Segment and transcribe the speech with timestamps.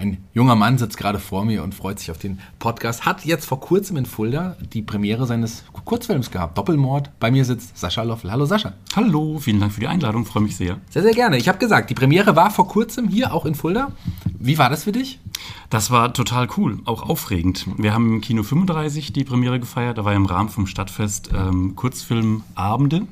[0.00, 3.04] ein junger Mann sitzt gerade vor mir und freut sich auf den Podcast.
[3.04, 7.10] Hat jetzt vor kurzem in Fulda die Premiere seines Kurzfilms gehabt, Doppelmord.
[7.20, 8.32] Bei mir sitzt Sascha Loffel.
[8.32, 8.72] Hallo Sascha.
[8.96, 10.78] Hallo, vielen Dank für die Einladung, freue mich sehr.
[10.88, 11.36] Sehr, sehr gerne.
[11.36, 13.92] Ich habe gesagt, die Premiere war vor kurzem hier auch in Fulda.
[14.38, 15.20] Wie war das für dich?
[15.68, 17.66] Das war total cool, auch aufregend.
[17.76, 19.98] Wir haben im Kino 35 die Premiere gefeiert.
[19.98, 23.06] Da war im Rahmen vom Stadtfest ähm, Kurzfilmabende.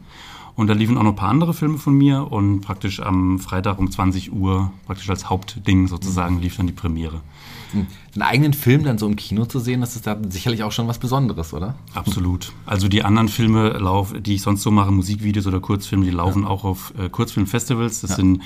[0.58, 3.78] Und da liefen auch noch ein paar andere Filme von mir und praktisch am Freitag
[3.78, 7.20] um 20 Uhr, praktisch als Hauptding sozusagen, lief dann die Premiere.
[7.72, 10.88] Einen eigenen Film dann so im Kino zu sehen, das ist da sicherlich auch schon
[10.88, 11.76] was Besonderes, oder?
[11.94, 12.52] Absolut.
[12.66, 13.78] Also die anderen Filme,
[14.18, 16.48] die ich sonst so mache, Musikvideos oder Kurzfilme, die laufen ja.
[16.48, 18.00] auch auf äh, Kurzfilmfestivals.
[18.00, 18.16] Das ja.
[18.16, 18.42] sind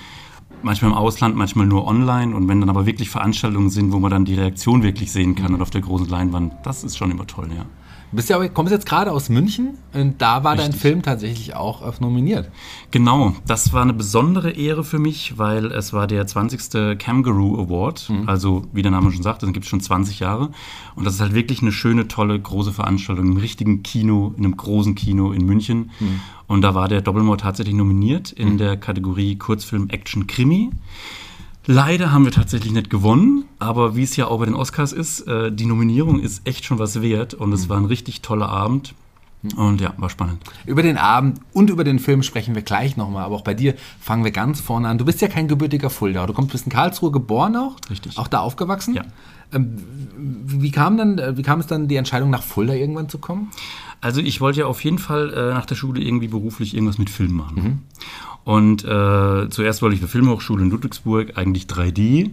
[0.63, 2.37] manchmal im Ausland, manchmal nur online.
[2.37, 5.49] Und wenn dann aber wirklich Veranstaltungen sind, wo man dann die Reaktion wirklich sehen kann
[5.49, 5.55] mhm.
[5.55, 7.65] und auf der großen Leinwand, das ist schon immer toll, ja.
[8.13, 10.71] Du bist ja, kommst jetzt gerade aus München und da war Richtig.
[10.71, 12.51] dein Film tatsächlich auch nominiert.
[12.91, 16.99] Genau, das war eine besondere Ehre für mich, weil es war der 20.
[16.99, 18.11] Kangaroo Award.
[18.11, 18.29] Mhm.
[18.29, 20.51] Also, wie der Name schon sagt, das gibt es schon 20 Jahre.
[20.95, 24.59] Und das ist halt wirklich eine schöne, tolle, große Veranstaltung im richtigen Kino, in einem
[24.59, 25.91] großen Kino in München.
[25.99, 26.21] Mhm.
[26.49, 28.59] Und da war der Doppelmord tatsächlich nominiert in mhm.
[28.59, 30.69] der Kategorie Kurzfilm Action Krimi.
[31.67, 35.21] Leider haben wir tatsächlich nicht gewonnen, aber wie es ja auch bei den Oscars ist,
[35.29, 37.69] äh, die Nominierung ist echt schon was wert und es mhm.
[37.71, 38.95] war ein richtig toller Abend.
[39.57, 40.41] Und ja, war spannend.
[40.67, 43.75] Über den Abend und über den Film sprechen wir gleich nochmal, aber auch bei dir
[44.01, 44.99] fangen wir ganz vorne an.
[44.99, 47.77] Du bist ja kein gebürtiger Fulda, du kommst, bist in Karlsruhe geboren auch.
[47.91, 48.19] Richtig.
[48.19, 48.95] Auch da aufgewachsen.
[48.95, 49.03] Ja.
[49.53, 49.83] Ähm,
[50.17, 53.51] wie, kam dann, äh, wie kam es dann die Entscheidung, nach Fulda irgendwann zu kommen?
[54.03, 57.09] Also ich wollte ja auf jeden Fall äh, nach der Schule irgendwie beruflich irgendwas mit
[57.09, 57.63] Film machen.
[57.63, 57.79] Mhm.
[58.45, 62.31] Und äh, zuerst wollte ich eine Filmhochschule in Ludwigsburg, eigentlich 3D.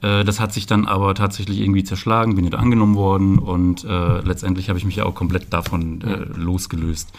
[0.00, 4.20] Äh, das hat sich dann aber tatsächlich irgendwie zerschlagen, bin nicht angenommen worden und äh,
[4.20, 7.12] letztendlich habe ich mich ja auch komplett davon äh, losgelöst.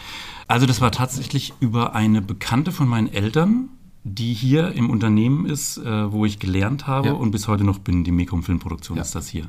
[0.48, 3.68] Also das war tatsächlich über eine Bekannte von meinen Eltern,
[4.02, 7.14] die hier im Unternehmen ist, äh, wo ich gelernt habe ja.
[7.14, 8.04] und bis heute noch bin.
[8.04, 9.02] Die Mekom Filmproduktion ja.
[9.02, 9.46] ist das hier.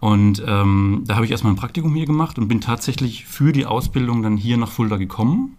[0.00, 3.66] Und ähm, da habe ich erstmal ein Praktikum hier gemacht und bin tatsächlich für die
[3.66, 5.56] Ausbildung dann hier nach Fulda gekommen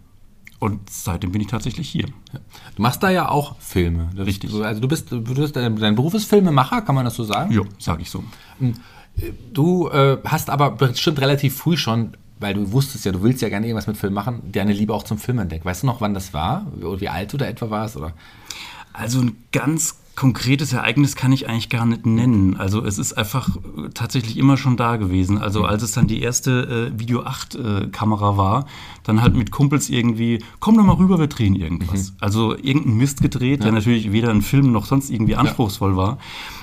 [0.62, 2.06] und seitdem bin ich tatsächlich hier.
[2.76, 4.10] Du machst da ja auch Filme.
[4.16, 4.54] Richtig.
[4.54, 7.52] also du bist, du bist, dein Beruf ist Filmemacher, kann man das so sagen?
[7.52, 8.22] Ja, sage ich so.
[8.60, 8.74] Hm,
[9.52, 13.48] du äh, hast aber bestimmt relativ früh schon, weil du wusstest ja, du willst ja
[13.48, 15.64] gerne irgendwas mit Film machen, deine Liebe auch zum Film entdeckt.
[15.64, 16.64] Weißt du noch, wann das war?
[16.80, 17.96] Oder wie alt du da etwa warst?
[17.96, 18.12] Oder?
[18.92, 22.56] Also ein ganz konkretes Ereignis kann ich eigentlich gar nicht nennen.
[22.56, 23.48] Also es ist einfach
[23.94, 25.38] tatsächlich immer schon da gewesen.
[25.38, 28.66] Also als es dann die erste äh, Video 8 äh, Kamera war,
[29.04, 32.10] dann halt mit Kumpels irgendwie, komm doch mal rüber, wir drehen irgendwas.
[32.10, 32.16] Mhm.
[32.20, 33.64] Also irgendeinen Mist gedreht, ja.
[33.64, 35.96] der natürlich weder ein Film noch sonst irgendwie anspruchsvoll ja.
[35.96, 36.18] war.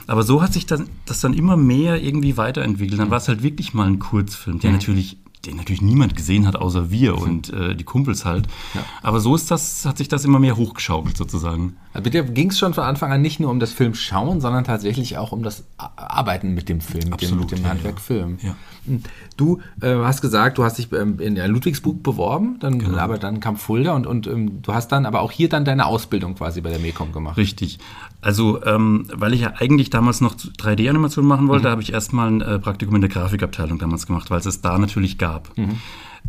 [0.08, 3.00] Aber so hat sich das, das dann immer mehr irgendwie weiterentwickelt.
[3.00, 4.78] Dann war es halt wirklich mal ein Kurzfilm, der mhm.
[4.78, 8.48] natürlich den natürlich niemand gesehen hat, außer wir und äh, die Kumpels halt.
[8.74, 8.84] Ja.
[9.02, 11.78] Aber so ist das, hat sich das immer mehr hochgeschaukelt sozusagen.
[11.94, 14.42] Also bei dir ging es schon von Anfang an nicht nur um das Film schauen,
[14.42, 17.96] sondern tatsächlich auch um das Arbeiten mit dem Film, mit Absolut, dem, mit dem Handwerk
[17.96, 18.02] ja.
[18.02, 18.38] Film.
[18.42, 18.56] Ja.
[18.86, 19.04] Hm.
[19.38, 22.98] Du äh, hast gesagt, du hast dich ähm, in Ludwigsburg beworben, dann, genau.
[22.98, 25.86] aber dann kam Fulda und, und ähm, du hast dann aber auch hier dann deine
[25.86, 27.38] Ausbildung quasi bei der Mekong gemacht.
[27.38, 27.80] Richtig.
[28.22, 31.72] Also, ähm, weil ich ja eigentlich damals noch 3D-Animation machen wollte, mhm.
[31.72, 34.78] habe ich erstmal ein äh, Praktikum in der Grafikabteilung damals gemacht, weil es es da
[34.78, 35.58] natürlich gab.
[35.58, 35.78] Mhm.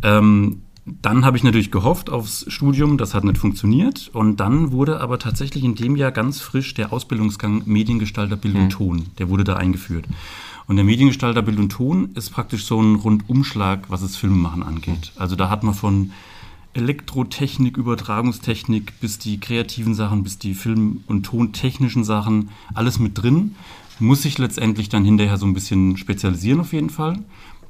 [0.01, 4.09] Ähm, dann habe ich natürlich gehofft aufs Studium, das hat nicht funktioniert.
[4.13, 8.63] Und dann wurde aber tatsächlich in dem Jahr ganz frisch der Ausbildungsgang Mediengestalter Bild und
[8.63, 8.69] mhm.
[8.69, 10.05] Ton, der wurde da eingeführt.
[10.67, 15.11] Und der Mediengestalter Bild und Ton ist praktisch so ein Rundumschlag, was das Filmemachen angeht.
[15.17, 16.11] Also da hat man von
[16.73, 23.55] Elektrotechnik, Übertragungstechnik bis die kreativen Sachen, bis die Film- und Tontechnischen Sachen, alles mit drin.
[23.99, 27.19] Muss sich letztendlich dann hinterher so ein bisschen spezialisieren auf jeden Fall.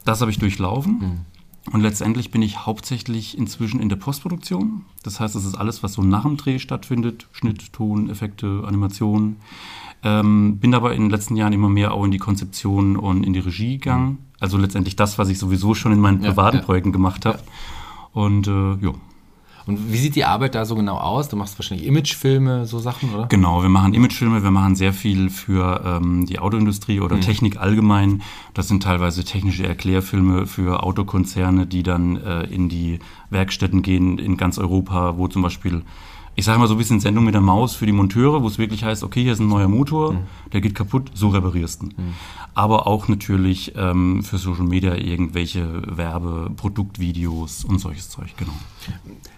[0.06, 0.94] Das habe ich durchlaufen.
[0.94, 1.74] Mhm.
[1.74, 4.84] Und letztendlich bin ich hauptsächlich inzwischen in der Postproduktion.
[5.04, 7.28] Das heißt, das ist alles, was so nach dem Dreh stattfindet.
[7.34, 9.38] Schnitt, Ton, Effekte, Animationen.
[10.04, 13.34] Ähm, bin aber in den letzten Jahren immer mehr auch in die Konzeption und in
[13.34, 14.18] die Regie gegangen.
[14.40, 16.66] Also letztendlich das, was ich sowieso schon in meinen privaten ja, ja.
[16.66, 17.38] Projekten gemacht habe.
[17.38, 17.44] Ja.
[18.14, 18.94] Und äh, ja.
[19.68, 21.30] Und wie sieht die Arbeit da so genau aus?
[21.30, 23.28] Du machst wahrscheinlich Imagefilme, so Sachen, oder?
[23.28, 27.22] Genau, wir machen Imagefilme, wir machen sehr viel für ähm, die Autoindustrie oder mhm.
[27.22, 28.24] Technik allgemein.
[28.56, 33.00] Das sind teilweise technische Erklärfilme für Autokonzerne, die dann äh, in die
[33.30, 35.84] Werkstätten gehen in ganz Europa, wo zum Beispiel
[36.36, 38.58] ich sage mal so ein bisschen Sendung mit der Maus für die Monteure, wo es
[38.58, 40.18] wirklich heißt, okay, hier ist ein neuer Motor, Mhm.
[40.54, 41.94] der geht kaputt, so reparierst du ihn.
[42.54, 48.54] Aber auch natürlich ähm, für Social Media irgendwelche Werbe-, Produktvideos und solches Zeug, genau.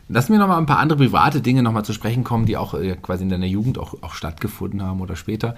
[0.10, 2.57] Lass mir noch mal ein paar andere private Dinge noch mal zu sprechen kommen, die
[2.57, 5.56] auch äh, quasi in deiner Jugend auch, auch stattgefunden haben oder später.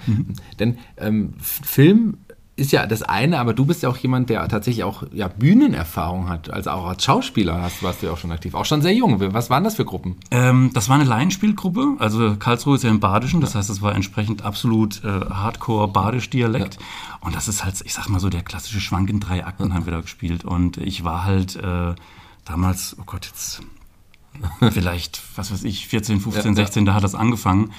[0.59, 2.17] Denn ähm, Film
[2.57, 6.29] ist ja das eine, aber du bist ja auch jemand, der tatsächlich auch ja, Bühnenerfahrung
[6.29, 6.49] hat.
[6.49, 8.53] Also auch als Schauspieler hast, warst du ja auch schon aktiv.
[8.53, 9.19] Auch schon sehr jung.
[9.33, 10.15] Was waren das für Gruppen?
[10.31, 11.97] Ähm, das war eine Laienspielgruppe.
[11.99, 16.77] Also Karlsruhe ist ja im Badischen, das heißt, es war entsprechend absolut äh, Hardcore-Badisch-Dialekt.
[17.19, 19.85] Und das ist halt, ich sag mal so, der klassische Schwank in drei Akten haben
[19.85, 20.45] wir da gespielt.
[20.45, 21.93] Und ich war halt äh,
[22.45, 23.63] damals, oh Gott, jetzt
[24.71, 26.55] vielleicht, was weiß ich, 14, 15, Ja, ja.
[26.55, 27.73] 16, da hat das angefangen.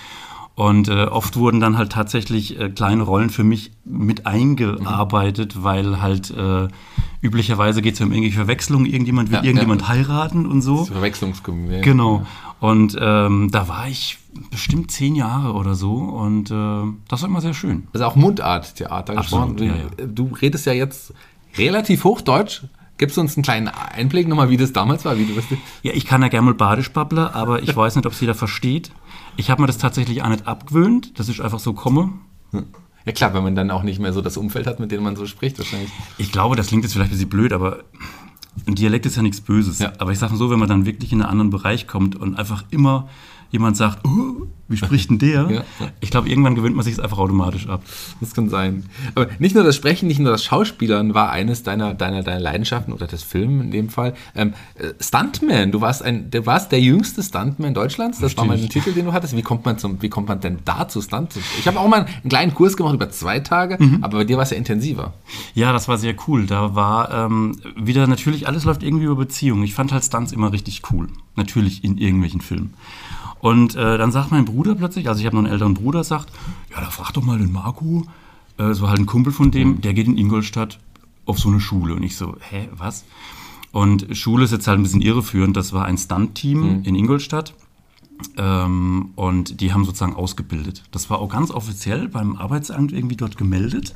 [0.56, 6.00] Und äh, oft wurden dann halt tatsächlich äh, kleine Rollen für mich mit eingearbeitet, weil
[6.00, 6.68] halt äh,
[7.20, 9.88] üblicherweise geht es ja um irgendwelche Verwechslungen, irgendjemand will Ja, irgendjemand ja.
[9.88, 10.86] heiraten und so.
[10.86, 11.82] Verwechslungskomödie.
[11.82, 12.24] Genau.
[12.58, 14.16] Und ähm, da war ich
[14.50, 16.54] bestimmt zehn Jahre oder so und äh,
[17.08, 17.88] das war immer sehr schön.
[17.92, 19.78] Also auch Mundarttheater Absolut, gesprochen.
[19.98, 20.06] ja, ja.
[20.06, 21.12] Du redest ja jetzt
[21.58, 22.62] relativ Hochdeutsch.
[22.98, 25.18] Gibst du uns einen kleinen Einblick nochmal, wie das damals war?
[25.18, 25.34] Wie du?
[25.82, 28.34] Ja, ich kann ja gerne mal Badisch babbler, aber ich weiß nicht, ob es jeder
[28.34, 28.90] versteht.
[29.36, 32.12] Ich habe mir das tatsächlich auch nicht abgewöhnt, dass ich einfach so komme.
[33.04, 35.14] Ja klar, wenn man dann auch nicht mehr so das Umfeld hat, mit dem man
[35.14, 35.90] so spricht, wahrscheinlich.
[36.18, 37.84] Ich glaube, das klingt jetzt vielleicht ein bisschen blöd, aber
[38.66, 39.78] ein Dialekt ist ja nichts Böses.
[39.78, 39.92] Ja.
[39.98, 42.36] Aber ich sage mal so, wenn man dann wirklich in einen anderen Bereich kommt und
[42.36, 43.08] einfach immer
[43.50, 45.26] jemand sagt, oh, wie spricht denn der?
[45.50, 45.64] Ja, ja.
[46.00, 47.82] Ich glaube, irgendwann gewöhnt man sich es einfach automatisch ab.
[48.20, 48.84] Das kann sein.
[49.14, 52.92] Aber nicht nur das Sprechen, nicht nur das Schauspielern war eines deiner, deiner, deiner Leidenschaften
[52.92, 54.14] oder das Filmen in dem Fall.
[54.34, 58.18] Ähm, äh, Stuntman, du warst, ein, du warst der jüngste Stuntman Deutschlands.
[58.18, 58.82] Das war mal ein Richtig.
[58.82, 59.36] Titel, den du hattest.
[59.36, 61.34] Wie kommt man, zum, wie kommt man denn da zu Stunt?
[61.60, 64.02] Ich habe auch mal einen kleinen Kurs gemacht über zwei Tage, Mhm.
[64.02, 65.14] aber bei dir war es ja intensiver.
[65.54, 66.46] Ja, das war sehr cool.
[66.46, 69.62] Da war ähm, wieder natürlich, alles läuft irgendwie über Beziehungen.
[69.62, 71.08] Ich fand halt Stunts immer richtig cool.
[71.36, 72.74] Natürlich in irgendwelchen Filmen.
[73.46, 76.32] Und äh, dann sagt mein Bruder plötzlich, also ich habe noch einen älteren Bruder, sagt,
[76.68, 78.04] ja, da frag doch mal den Marco.
[78.58, 80.80] Äh, war halt ein Kumpel von dem, der geht in Ingolstadt
[81.26, 81.94] auf so eine Schule.
[81.94, 83.04] Und ich so, hä, was?
[83.70, 85.56] Und Schule ist jetzt halt ein bisschen irreführend.
[85.56, 87.54] Das war ein Stunt-Team in Ingolstadt.
[88.36, 90.82] Ähm, und die haben sozusagen ausgebildet.
[90.90, 93.94] Das war auch ganz offiziell beim Arbeitsamt irgendwie dort gemeldet.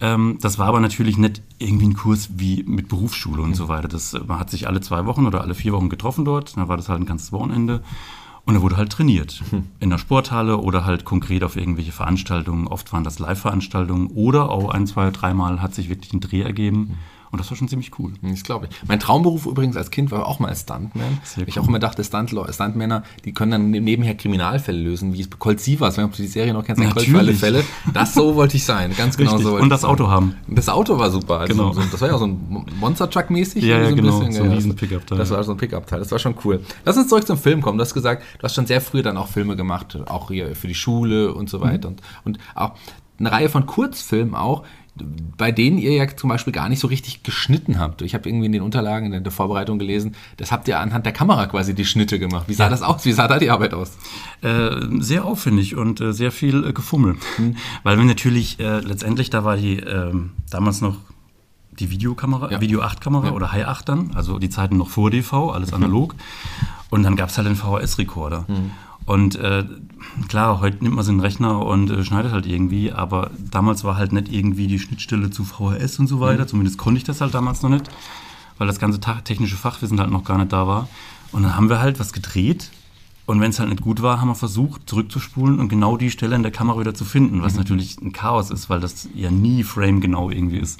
[0.00, 3.88] Ähm, das war aber natürlich nicht irgendwie ein Kurs wie mit Berufsschule und so weiter.
[3.88, 6.56] Das, man hat sich alle zwei Wochen oder alle vier Wochen getroffen dort.
[6.56, 7.82] Dann war das halt ein ganzes Wochenende.
[8.46, 9.42] Und da wurde halt trainiert.
[9.80, 12.66] In der Sporthalle oder halt konkret auf irgendwelche Veranstaltungen.
[12.66, 16.98] Oft waren das Live-Veranstaltungen oder auch ein, zwei, dreimal hat sich wirklich ein Dreh ergeben.
[17.34, 18.12] Und das war schon ziemlich cool.
[18.22, 18.88] Das glaube ich.
[18.88, 21.18] Mein Traumberuf übrigens als Kind war auch mal Stuntman.
[21.24, 21.62] Sehr Ich cool.
[21.64, 25.36] auch immer dachte, Stunt Stuntmänner, die können dann ne- nebenher Kriminalfälle lösen, wie es bei
[25.38, 27.40] Colt Sievers, wenn du die Serie noch kennst, ein Colt für Natürlich.
[27.40, 27.64] Fälle.
[27.92, 29.46] Das so wollte ich sein, ganz genau Richtig.
[29.46, 29.50] so.
[29.52, 29.90] wollte Und das sein.
[29.90, 30.36] Auto haben.
[30.48, 31.40] Das Auto war super.
[31.40, 31.72] Also Genau.
[31.72, 33.64] so, das war ja auch so ein Monster-Truck-mäßig.
[33.64, 34.18] Ja, ja, so genau.
[34.18, 34.32] bisschen.
[34.32, 35.18] So ein Ja, riesen das- Pickup-Teil.
[35.18, 35.98] Das war so ein Pickup-Teil.
[35.98, 36.60] Das war schon cool.
[36.84, 37.78] Lass uns zurück zum Film kommen.
[37.78, 40.68] Du hast gesagt, du hast schon sehr früh dann auch Filme gemacht, auch hier für
[40.68, 41.88] die Schule und so weiter.
[41.88, 42.74] Und, und auch
[43.18, 44.64] eine Reihe von Kurzfilmen auch,
[45.36, 48.02] bei denen ihr ja zum Beispiel gar nicht so richtig geschnitten habt.
[48.02, 51.12] Ich habe irgendwie in den Unterlagen, in der Vorbereitung gelesen, das habt ihr anhand der
[51.12, 52.44] Kamera quasi die Schnitte gemacht.
[52.48, 53.04] Wie sah das aus?
[53.04, 53.96] Wie sah da die Arbeit aus?
[54.42, 54.70] Äh,
[55.00, 57.16] sehr aufwendig und äh, sehr viel äh, Gefummel.
[57.36, 57.56] Hm.
[57.82, 60.96] Weil wir natürlich äh, letztendlich, da war die ähm, damals noch
[61.72, 62.60] die Videokamera, Ja.
[62.60, 63.32] Video 8 Kamera Ja.
[63.32, 66.14] oder High 8 dann, also die Zeiten noch vor DV, alles analog.
[66.90, 68.44] Und dann gab es halt den VHS-Rekorder.
[68.46, 68.70] Hm.
[69.06, 69.64] Und äh,
[70.28, 73.96] klar, heute nimmt man so einen Rechner und äh, schneidet halt irgendwie, aber damals war
[73.96, 76.46] halt nicht irgendwie die Schnittstelle zu VHS und so weiter.
[76.46, 77.90] Zumindest konnte ich das halt damals noch nicht,
[78.58, 80.88] weil das ganze technische Fachwissen halt noch gar nicht da war.
[81.32, 82.70] Und dann haben wir halt was gedreht
[83.26, 86.36] und wenn es halt nicht gut war, haben wir versucht, zurückzuspulen und genau die Stelle
[86.36, 89.62] in der Kamera wieder zu finden, was natürlich ein Chaos ist, weil das ja nie
[89.62, 90.78] framegenau irgendwie ist.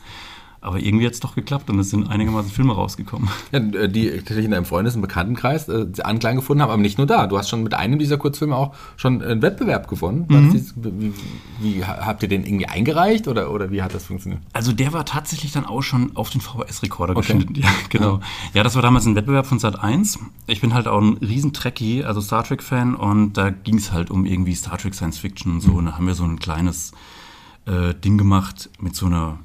[0.65, 3.29] Aber irgendwie hat es doch geklappt und es sind einigermaßen Filme rausgekommen.
[3.53, 7.07] Ja, die tatsächlich in deinem Freundes- und Bekanntenkreis äh, Anklang gefunden haben, aber nicht nur
[7.07, 7.27] da.
[7.27, 10.25] Du hast schon mit einem dieser Kurzfilme auch schon einen Wettbewerb gewonnen.
[10.29, 11.13] War das dies- Wie,
[11.61, 14.41] wie, habt ihr den irgendwie eingereicht oder, oder wie hat das funktioniert?
[14.55, 17.35] Also der war tatsächlich dann auch schon auf den VHS-Rekorder Okay.
[17.35, 17.55] geschnitten.
[17.63, 18.21] Ja, genau.
[18.55, 18.63] Ja.
[18.63, 20.19] das war damals ein Wettbewerb von Sat 1.
[20.47, 24.11] Ich bin halt auch ein riesen Trekkie, also Star Trek-Fan und da ging es halt
[24.11, 25.73] um irgendwie Star Trek Science Fiction und so.
[25.73, 26.93] Und da haben wir so ein kleines
[27.67, 29.39] äh, Ding gemacht mit so einer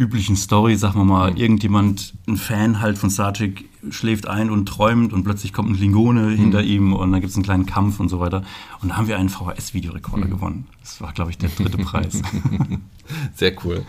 [0.00, 4.66] üblichen Story, sagen wir mal, irgendjemand, ein Fan halt von Star Trek, schläft ein und
[4.66, 8.00] träumt und plötzlich kommt ein Klingone hinter ihm und dann gibt es einen kleinen Kampf
[8.00, 8.42] und so weiter.
[8.82, 10.66] Und da haben wir einen VHS-Videorekorder gewonnen.
[10.80, 12.20] Das war, glaube ich, der dritte Preis.
[13.34, 13.84] Sehr cool.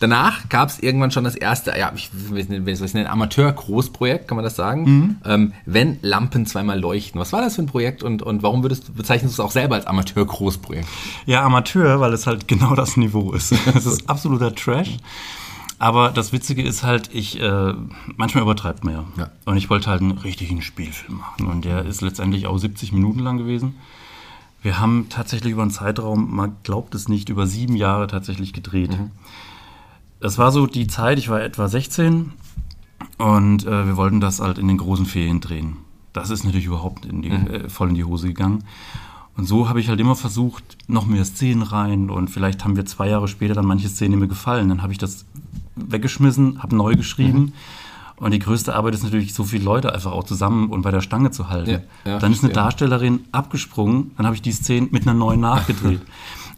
[0.00, 2.48] Danach gab es irgendwann schon das erste, ja, ich weiß
[2.80, 5.18] nicht, ein Amateur-Großprojekt, kann man das sagen?
[5.24, 7.20] Ähm, wenn Lampen zweimal leuchten.
[7.20, 9.76] Was war das für ein Projekt und, und warum würdest bezeichnest du es auch selber
[9.76, 10.88] als Amateur-Großprojekt?
[11.26, 13.52] Ja, Amateur, weil es halt genau das Niveau ist.
[13.78, 14.96] Es ist absoluter Trash.
[15.78, 17.74] Aber das Witzige ist halt, ich äh,
[18.16, 19.04] manchmal übertreibt man ja.
[19.16, 19.30] Ja.
[19.44, 21.46] Und ich wollte halt einen richtigen Spielfilm machen.
[21.46, 23.76] Und der ist letztendlich auch 70 Minuten lang gewesen.
[24.60, 28.90] Wir haben tatsächlich über einen Zeitraum, man glaubt es nicht, über sieben Jahre tatsächlich gedreht.
[30.18, 32.32] Das war so die Zeit, ich war etwa 16
[33.18, 35.76] und äh, wir wollten das halt in den großen Ferien drehen.
[36.12, 38.64] Das ist natürlich überhaupt in die, äh, voll in die Hose gegangen.
[39.36, 42.84] Und so habe ich halt immer versucht, noch mehr Szenen rein und vielleicht haben wir
[42.86, 44.68] zwei Jahre später dann manche Szenen mir gefallen.
[44.68, 45.24] Dann habe ich das
[45.88, 47.52] weggeschmissen, habe neu geschrieben.
[48.16, 51.00] Und die größte Arbeit ist natürlich, so viele Leute einfach auch zusammen und bei der
[51.00, 51.70] Stange zu halten.
[51.70, 52.52] Ja, ja, dann ist eine.
[52.52, 56.00] Darstellerin abgesprungen, dann habe ich die Szene mit einer neuen nachgedreht.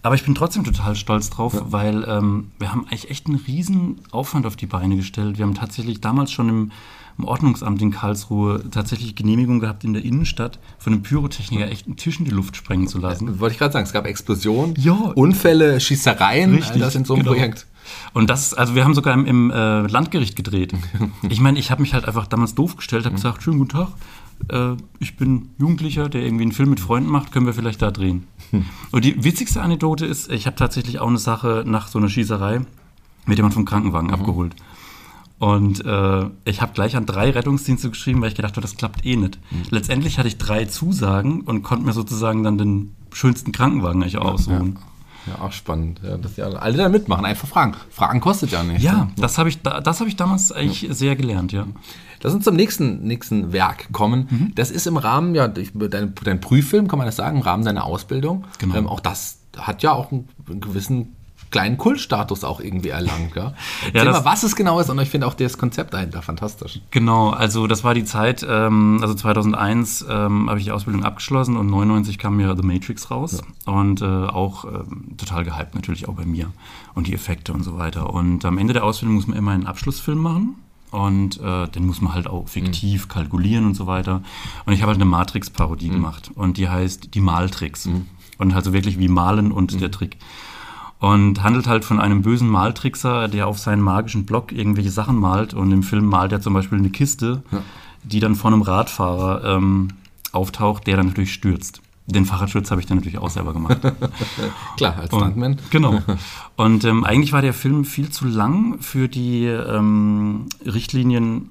[0.02, 4.00] Aber ich bin trotzdem total stolz drauf, weil ähm, wir haben eigentlich echt einen riesen
[4.10, 5.36] Aufwand auf die Beine gestellt.
[5.36, 6.72] Wir haben tatsächlich damals schon im,
[7.18, 11.96] im Ordnungsamt in Karlsruhe tatsächlich Genehmigung gehabt, in der Innenstadt von einem Pyrotechniker echt einen
[11.96, 13.40] Tisch in die Luft sprengen zu lassen.
[13.40, 14.94] Wollte ich gerade sagen, es gab Explosionen, Ja.
[14.94, 17.34] Unfälle, Schießereien, all das in so einem genau.
[17.34, 17.66] Projekt.
[18.12, 20.72] Und das, also wir haben sogar im, im äh, Landgericht gedreht.
[21.28, 23.88] Ich meine, ich habe mich halt einfach damals doof gestellt, habe gesagt, schönen guten Tag,
[24.48, 27.90] äh, ich bin Jugendlicher, der irgendwie einen Film mit Freunden macht, können wir vielleicht da
[27.90, 28.26] drehen.
[28.90, 32.60] Und die witzigste Anekdote ist, ich habe tatsächlich auch eine Sache nach so einer Schießerei
[33.26, 34.54] mit jemand vom Krankenwagen abgeholt.
[35.38, 39.06] Und äh, ich habe gleich an drei Rettungsdienste geschrieben, weil ich gedacht habe, das klappt
[39.06, 39.38] eh nicht.
[39.70, 44.74] Letztendlich hatte ich drei Zusagen und konnte mir sozusagen dann den schönsten Krankenwagen eigentlich aussuchen.
[44.76, 44.89] Ja,
[45.40, 46.00] auch spannend.
[46.02, 47.24] Ja, dass die alle, alle da mitmachen.
[47.24, 47.74] Einfach fragen.
[47.90, 48.82] Fragen kostet ja nichts.
[48.82, 49.12] Ja, ne?
[49.16, 51.66] das habe ich, da, das hab ich damals eigentlich sehr gelernt, ja.
[52.22, 54.28] Lass uns zum nächsten, nächsten Werk kommen.
[54.30, 54.52] Mhm.
[54.54, 57.84] Das ist im Rahmen, ja, dein, dein Prüffilm, kann man das sagen, im Rahmen deiner
[57.84, 58.44] Ausbildung.
[58.58, 58.74] Genau.
[58.76, 60.28] Ähm, auch das hat ja auch einen
[60.60, 61.16] gewissen
[61.50, 63.10] kleinen Kultstatus auch irgendwie erlangt.
[63.36, 63.54] Ja?
[63.92, 66.80] Erzähl das- mal, was es genau ist und ich finde auch das Konzept dahinter fantastisch.
[66.90, 71.56] Genau, also das war die Zeit, ähm, also 2001 ähm, habe ich die Ausbildung abgeschlossen
[71.56, 76.14] und 99 kam mir The Matrix raus und äh, auch ähm, total gehypt natürlich auch
[76.14, 76.50] bei mir
[76.94, 78.12] und die Effekte und so weiter.
[78.12, 80.56] Und am Ende der Ausbildung muss man immer einen Abschlussfilm machen
[80.90, 84.22] und äh, den muss man halt auch fiktiv kalkulieren und so weiter.
[84.66, 87.88] Und ich habe halt eine Matrix-Parodie gemacht und die heißt Die Maltricks
[88.38, 90.16] und also wirklich wie Malen und der Trick.
[91.00, 95.54] Und handelt halt von einem bösen Maltrickser, der auf seinen magischen Block irgendwelche Sachen malt.
[95.54, 97.42] Und im Film malt er zum Beispiel eine Kiste,
[98.02, 99.88] die dann von einem Radfahrer ähm,
[100.32, 101.80] auftaucht, der dann natürlich stürzt.
[102.06, 103.78] Den Fahrradschutz habe ich dann natürlich auch selber gemacht.
[104.76, 105.58] Klar, als Stuntman.
[105.70, 106.00] Genau.
[106.56, 111.50] Und ähm, eigentlich war der Film viel zu lang für die ähm, Richtlinien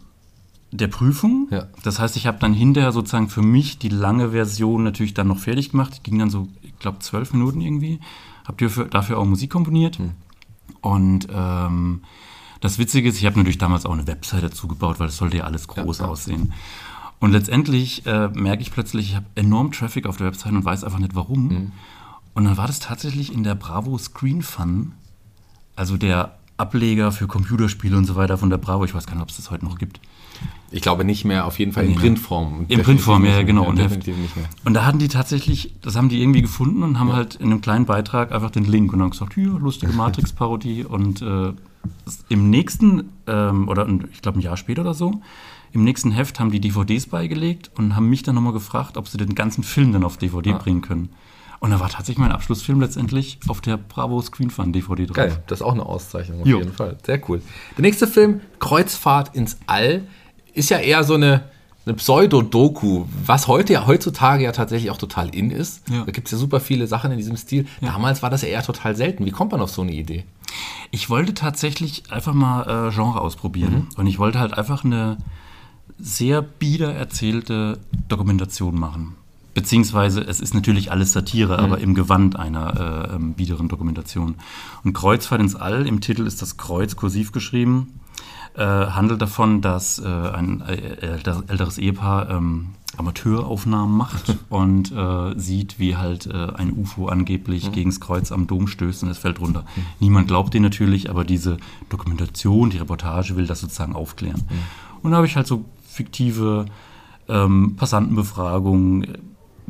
[0.72, 1.48] der Prüfung.
[1.50, 1.68] Ja.
[1.84, 5.40] Das heißt, ich habe dann hinterher sozusagen für mich die lange Version natürlich dann noch
[5.40, 5.98] fertig gemacht.
[5.98, 8.00] Die ging dann so, ich glaube, zwölf Minuten irgendwie.
[8.50, 10.00] Habe dafür, dafür auch Musik komponiert.
[10.82, 12.02] Und ähm,
[12.62, 15.38] das Witzige ist, ich habe natürlich damals auch eine Website dazu gebaut, weil es sollte
[15.38, 16.06] ja alles groß ja.
[16.08, 16.54] aussehen.
[17.20, 20.84] Und letztendlich äh, merke ich plötzlich, ich habe enorm Traffic auf der Website und weiß
[20.84, 21.48] einfach nicht warum.
[21.48, 21.72] Mhm.
[22.34, 24.94] Und dann war das tatsächlich in der Bravo Screen Fun,
[25.76, 28.86] also der Ableger für Computerspiele und so weiter von der Bravo.
[28.86, 30.00] Ich weiß gar nicht, ob es das heute noch gibt.
[30.72, 31.98] Ich glaube nicht mehr, auf jeden Fall in Nee.
[31.98, 32.66] Printform.
[32.68, 33.66] In Printform, ja, genau.
[33.66, 33.80] und.
[34.66, 37.62] Und da hatten die tatsächlich, das haben die irgendwie gefunden und haben halt in einem
[37.62, 40.86] kleinen Beitrag einfach den Link und dann gesagt, hier, lustige Matrix-Parodie.
[40.86, 41.54] und äh,
[42.30, 45.22] im nächsten, ähm, oder ich glaube ein Jahr später oder so,
[45.72, 49.18] im nächsten Heft haben die DVDs beigelegt und haben mich dann nochmal gefragt, ob sie
[49.18, 51.10] den ganzen Film dann auf DVD bringen können.
[51.60, 55.16] Und da war tatsächlich mein Abschlussfilm letztendlich auf der Bravo Screen Fun DVD drauf.
[55.16, 56.60] Geil, das ist auch eine Auszeichnung auf Jo.
[56.60, 56.98] jeden Fall.
[57.06, 57.42] Sehr cool.
[57.78, 60.04] Der nächste Film, Kreuzfahrt ins All,
[60.54, 61.44] ist ja eher so eine,
[61.86, 65.88] eine Pseudo-Doku, was heute ja heutzutage ja tatsächlich auch total in ist.
[65.90, 66.06] Ja.
[66.06, 67.68] Da gibt es ja super viele Sachen in diesem Stil.
[67.82, 69.26] Damals war das ja eher total selten.
[69.26, 70.24] Wie kommt man auf so eine Idee?
[70.92, 73.88] Ich wollte tatsächlich einfach mal äh, Genre ausprobieren.
[73.98, 75.18] Und ich wollte halt einfach eine
[76.00, 79.16] sehr bieder erzählte Dokumentation machen.
[79.60, 84.36] Beziehungsweise es ist natürlich alles Satire, aber im Gewand einer äh, ähm, biederen Dokumentation.
[84.86, 88.00] Und Kreuzfahrt ins All, im Titel ist das Kreuz kursiv geschrieben,
[88.56, 95.38] äh, handelt davon, dass äh, ein äh, älter- älteres Ehepaar ähm, Amateuraufnahmen macht und äh,
[95.38, 99.42] sieht, wie halt äh, ein UFO angeblich gegens Kreuz am Dom stößt und es fällt
[99.42, 99.66] runter.
[100.00, 101.58] Niemand glaubt den natürlich, aber diese
[101.90, 104.42] Dokumentation, die Reportage will das sozusagen aufklären.
[105.04, 106.66] Und da habe ich halt so fiktive
[107.28, 109.18] ähm, Passantenbefragungen, äh,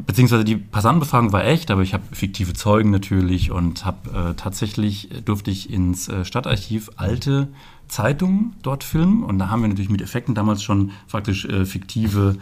[0.06, 5.10] beziehungsweise die Passantenbefragung war echt, aber ich habe fiktive Zeugen natürlich und habe äh, tatsächlich
[5.25, 7.48] durfte ich ins äh, Stadtarchiv alte
[7.88, 12.38] Zeitungen dort filmen und da haben wir natürlich mit Effekten damals schon faktisch äh, fiktive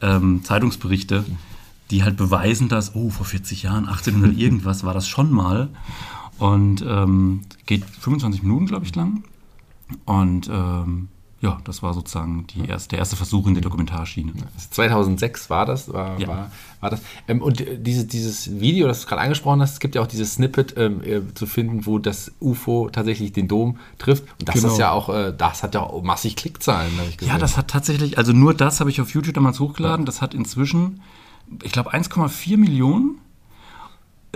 [0.00, 1.24] ähm, Zeitungsberichte,
[1.90, 5.68] die halt beweisen, dass, oh, vor 40 Jahren, 1800 irgendwas war das schon mal
[6.38, 9.24] und ähm, geht 25 Minuten, glaube ich, lang
[10.04, 11.08] und ähm,
[11.40, 14.32] ja, das war sozusagen erste, der erste Versuch in der Dokumentarschiene.
[14.70, 16.28] 2006 war das, war, Ja.
[16.28, 17.00] war, war das.
[17.28, 20.06] Ähm, und äh, diese, dieses Video, das du gerade angesprochen hast, es gibt ja auch
[20.06, 24.24] dieses Snippet ähm, äh, zu finden, wo das UFO tatsächlich den Dom trifft.
[24.38, 24.68] Und das Genau.
[24.68, 27.32] ist ja auch, äh, das hat ja auch massig Klickzahlen, habe ich gesehen.
[27.32, 30.04] Ja, das hat tatsächlich, also nur das habe ich auf YouTube damals hochgeladen.
[30.06, 31.00] Das hat inzwischen,
[31.62, 33.18] ich glaube, 1,4 Millionen.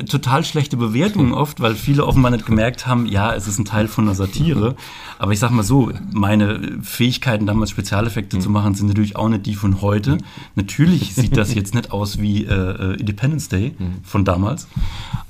[0.08, 3.86] Total schlechte Bewertungen oft, weil viele offenbar nicht gemerkt haben, ja, es ist ein Teil
[3.86, 4.74] von einer Satire.
[5.18, 9.46] Aber ich sag mal so, meine Fähigkeiten damals Spezialeffekte zu machen, sind natürlich auch nicht
[9.46, 10.18] die von heute.
[10.56, 14.66] Natürlich sieht das jetzt nicht aus wie äh, äh, Independence Day von damals,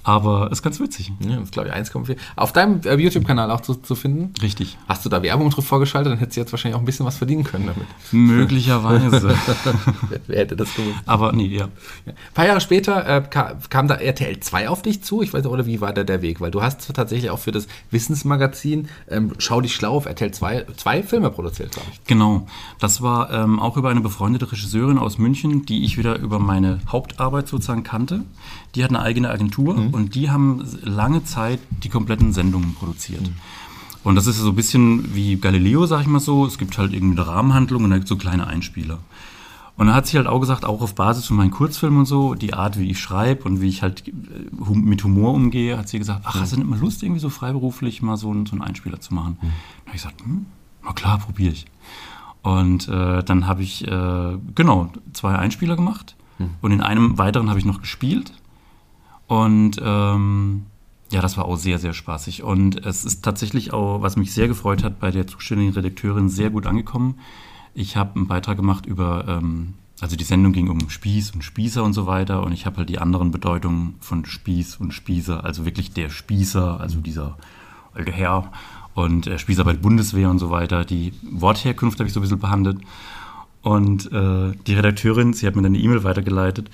[0.02, 1.12] aber ist ganz witzig.
[1.20, 2.16] Ja, das glaube ich 1,4.
[2.36, 4.32] Auf deinem äh, YouTube-Kanal auch zu, zu finden.
[4.40, 4.78] Richtig.
[4.88, 7.18] Hast du da Werbung drauf vorgeschaltet, dann hättest du jetzt wahrscheinlich auch ein bisschen was
[7.18, 7.86] verdienen können damit.
[8.12, 9.36] Möglicherweise.
[10.08, 10.96] wer, wer hätte das gewusst?
[11.06, 11.68] aber nee, ja.
[12.06, 12.12] Ja.
[12.12, 15.22] Ein paar Jahre später äh, kam, kam da RTL 2 auf dich zu.
[15.22, 16.40] Ich weiß nicht, oder wie war da der Weg?
[16.40, 20.66] Weil du hast tatsächlich auch für das Wissensmagazin ähm, Schau dich schlau auf RTL 2
[20.76, 22.04] zwei Filme produziert, glaube ich.
[22.04, 22.46] Genau.
[22.78, 26.80] Das war ähm, auch über eine befreundete Regisseurin aus München, die ich wieder über meine
[26.88, 28.24] Hauptarbeit sozusagen kannte.
[28.74, 33.22] Die hat eine eigene Agentur und die haben lange Zeit die kompletten Sendungen produziert.
[34.04, 36.44] Und das ist so ein bisschen wie Galileo, sag ich mal so.
[36.44, 38.98] Es gibt halt irgendwie eine Rahmenhandlung und dann gibt es so kleine Einspieler.
[39.76, 42.34] Und dann hat sie halt auch gesagt, auch auf Basis von meinen Kurzfilmen und so,
[42.34, 44.12] die Art, wie ich schreibe und wie ich halt äh,
[44.64, 47.28] hum- mit Humor umgehe, hat sie gesagt, ach, hast du nicht mal Lust, irgendwie so
[47.28, 49.36] freiberuflich mal so einen, so einen Einspieler zu machen?
[49.40, 49.50] Dann
[49.86, 50.46] habe ich gesagt, hm,
[50.84, 51.66] na klar, probiere ich.
[52.42, 56.14] Und äh, dann habe ich, äh, genau, zwei Einspieler gemacht.
[56.62, 58.32] Und in einem weiteren habe ich noch gespielt.
[59.26, 60.66] Und ähm,
[61.10, 62.42] ja, das war auch sehr, sehr spaßig.
[62.42, 66.50] Und es ist tatsächlich auch, was mich sehr gefreut hat, bei der zuständigen Redakteurin sehr
[66.50, 67.14] gut angekommen.
[67.74, 71.82] Ich habe einen Beitrag gemacht über, ähm, also die Sendung ging um Spieß und Spießer
[71.82, 72.42] und so weiter.
[72.44, 76.80] Und ich habe halt die anderen Bedeutungen von Spieß und Spießer, also wirklich der Spießer,
[76.80, 77.36] also dieser
[77.92, 78.52] alte Herr
[78.94, 80.84] und äh, Spießer bei der Bundeswehr und so weiter.
[80.84, 82.78] Die Wortherkunft habe ich so ein bisschen behandelt.
[83.62, 86.70] Und äh, die Redakteurin, sie hat mir dann eine E-Mail weitergeleitet.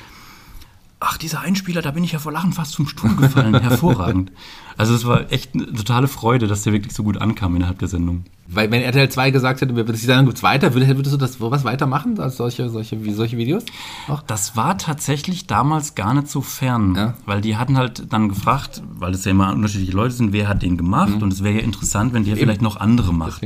[0.98, 3.58] Ach, dieser Einspieler, da bin ich ja vor Lachen fast vom Stuhl gefallen.
[3.60, 4.32] Hervorragend.
[4.80, 7.88] Also es war echt eine totale Freude, dass der wirklich so gut ankam innerhalb der
[7.88, 8.24] Sendung.
[8.48, 11.34] Weil wenn RTL 2 gesagt hätte, wir würden die Sendung gibt's weiter, würdest, du das
[11.34, 12.18] sowas weitermachen?
[12.18, 13.62] Also solche, solche, wie solche Videos?
[14.08, 14.22] Auch?
[14.22, 17.14] Das war tatsächlich damals gar nicht so fern, Ja.
[17.26, 20.62] weil die hatten halt dann gefragt, weil es ja immer unterschiedliche Leute sind, wer hat
[20.62, 23.42] den gemacht und es wäre ja interessant, wenn der vielleicht noch andere macht.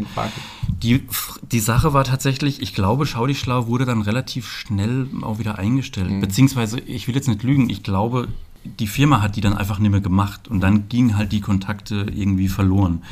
[0.83, 1.03] Die,
[1.51, 5.59] die Sache war tatsächlich, ich glaube, Schau dich schlau wurde dann relativ schnell auch wieder
[5.59, 6.21] eingestellt.
[6.21, 8.29] Beziehungsweise, ich will jetzt nicht lügen, ich glaube,
[8.65, 12.07] die Firma hat die dann einfach nicht mehr gemacht und dann gingen halt die Kontakte
[12.15, 13.03] irgendwie verloren.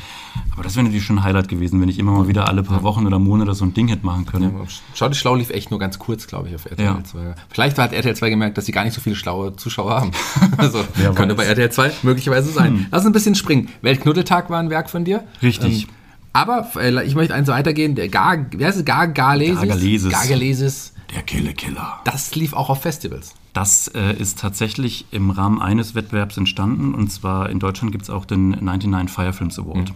[0.53, 2.83] Aber das wäre natürlich schon ein Highlight gewesen, wenn ich immer mal wieder alle paar
[2.83, 4.53] Wochen oder Monate so ein Ding hätte machen können.
[4.95, 7.05] Schau dich schlau lief echt nur ganz kurz, glaube ich, auf RTL Ja.
[7.05, 7.35] 2.
[7.51, 10.11] Vielleicht hat RTL 2 gemerkt, dass sie gar nicht so viele schlaue Zuschauer haben.
[10.57, 11.45] also Wer könnte bei.
[11.45, 12.87] RTL 2 möglicherweise sein.
[12.91, 13.69] Lass uns ein bisschen springen.
[13.83, 15.25] Weltknuddeltag war ein Werk von dir.
[15.43, 15.83] Richtig.
[15.83, 15.89] Ähm,
[16.33, 17.95] aber äh, ich möchte eins weitergehen.
[17.95, 18.85] Der Gar, wer heißt es?
[18.85, 19.59] Gar, Garlesis?
[19.59, 20.13] Gargalesis.
[20.13, 20.93] Gargalesis.
[21.15, 22.01] Der Kille Killer.
[22.05, 23.35] Das lief auch auf Festivals.
[23.53, 26.95] Das äh, ist tatsächlich im Rahmen eines Wettbewerbs entstanden.
[26.95, 29.93] Und zwar in Deutschland gibt es auch den 99 Fire Films Award.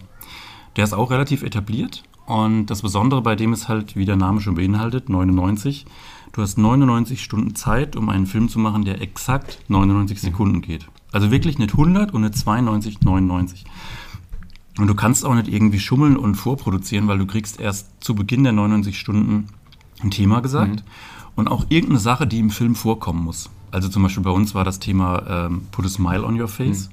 [0.76, 2.02] Der ist auch relativ etabliert.
[2.26, 5.86] Und das Besondere bei dem ist halt, wie der Name schon beinhaltet, 99.
[6.32, 10.86] Du hast 99 Stunden Zeit, um einen Film zu machen, der exakt 99 Sekunden geht.
[11.12, 13.64] Also wirklich nicht 100 und nicht 92, 99.
[14.76, 18.42] Und du kannst auch nicht irgendwie schummeln und vorproduzieren, weil du kriegst erst zu Beginn
[18.42, 19.48] der 99 Stunden
[20.02, 20.84] ein Thema gesagt
[21.36, 23.50] und auch irgendeine Sache, die im Film vorkommen muss.
[23.70, 26.90] Also zum Beispiel bei uns war das Thema ähm, Put a Smile on Your Face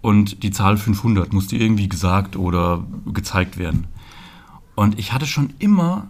[0.00, 3.86] und die Zahl 500 musste irgendwie gesagt oder gezeigt werden.
[4.74, 6.08] Und ich hatte schon immer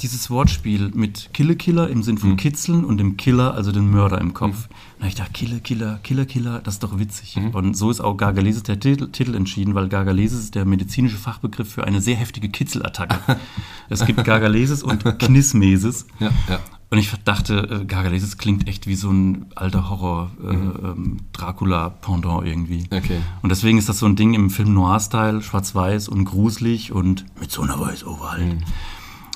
[0.00, 4.20] dieses Wortspiel mit Kille Killer im Sinn von Kitzeln und dem Killer, also den Mörder
[4.20, 4.68] im Kopf.
[5.00, 7.38] Und ich dachte, Kille Killer, Killer Killer, das ist doch witzig.
[7.52, 11.72] Und so ist auch Gargalesis der Titel, Titel entschieden, weil Gargalesis ist der medizinische Fachbegriff
[11.72, 13.36] für eine sehr heftige Kitzelattacke.
[13.88, 16.06] es gibt Gargalesis und Knismesis.
[16.18, 16.60] Ja, ja.
[16.90, 22.46] Und ich dachte, äh, Gargalesis klingt echt wie so ein alter Horror, äh, ähm, Dracula-Pendant
[22.46, 22.84] irgendwie.
[22.90, 23.20] Okay.
[23.42, 27.50] Und deswegen ist das so ein Ding im Film Noir-Style, schwarz-weiß und gruselig und mit
[27.50, 28.56] so einer Weiß-Over halt.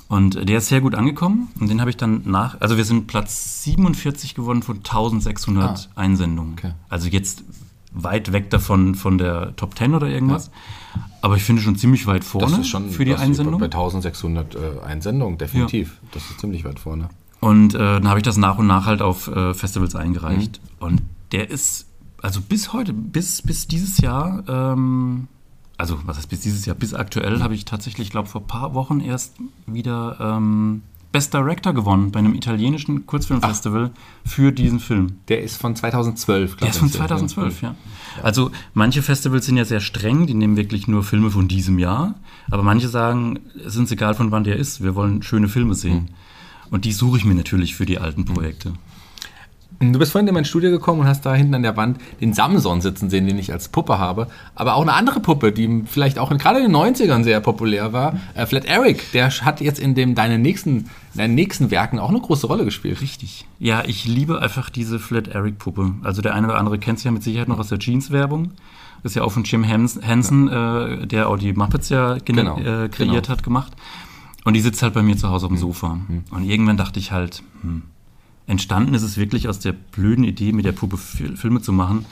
[0.08, 3.06] Und der ist sehr gut angekommen und den habe ich dann nach, also wir sind
[3.06, 6.52] Platz 47 gewonnen von 1600 Einsendungen.
[6.52, 6.72] Okay.
[6.90, 7.44] Also jetzt
[7.92, 10.50] weit weg davon von der Top 10 oder irgendwas.
[11.20, 13.58] Aber ich finde schon ziemlich weit vorne Das ist schon für die Einsendung.
[13.58, 15.98] Bei 1600 äh, Einsendungen, definitiv.
[16.12, 17.08] Das ist ziemlich weit vorne.
[17.42, 20.60] Und äh, dann habe ich das nach und nach halt auf äh, Festivals eingereicht.
[20.62, 20.86] Mhm.
[20.86, 21.02] Und
[21.32, 21.88] der ist,
[22.22, 25.26] also bis heute, bis, bis dieses Jahr, ähm,
[25.76, 28.46] also was heißt bis dieses Jahr, bis aktuell habe ich tatsächlich, ich glaube vor ein
[28.46, 29.34] paar Wochen erst
[29.66, 33.90] wieder ähm, Best Director gewonnen bei einem italienischen Kurzfilmfestival
[34.24, 35.16] für diesen Film.
[35.26, 37.74] Der ist von 2012, Der ist von 2012, ja.
[38.22, 42.14] Also manche Festivals sind ja sehr streng, die nehmen wirklich nur Filme von diesem Jahr,
[42.52, 45.74] aber manche sagen, es ist uns egal von wann der ist, wir wollen schöne Filme
[45.74, 46.10] sehen.
[46.72, 48.72] Und die suche ich mir natürlich für die alten Projekte.
[49.78, 52.32] Du bist vorhin in mein Studio gekommen und hast da hinten an der Wand den
[52.32, 54.28] Samson sitzen sehen, den ich als Puppe habe.
[54.54, 57.92] Aber auch eine andere Puppe, die vielleicht auch in, gerade in den 90ern sehr populär
[57.92, 58.16] war.
[58.34, 62.20] Äh, Flat Eric, der hat jetzt in dem, deinen, nächsten, deinen nächsten Werken auch eine
[62.20, 63.00] große Rolle gespielt.
[63.00, 63.44] Richtig.
[63.58, 65.94] Ja, ich liebe einfach diese Flat Eric Puppe.
[66.02, 68.52] Also der eine oder andere kennt sie ja mit Sicherheit noch aus der Jeans-Werbung.
[69.02, 72.56] Das ist ja auch von Jim Hens- Henson, äh, der auch die Muppets ja Genau,
[72.56, 73.28] äh, kreiert genau.
[73.28, 73.72] hat, gemacht.
[74.44, 75.98] Und die sitzt halt bei mir zu Hause auf dem Sofa.
[76.30, 77.82] Und irgendwann dachte ich halt, hm,
[78.46, 82.04] entstanden ist es wirklich aus der blöden Idee, mit der Puppe Fil- Filme zu machen,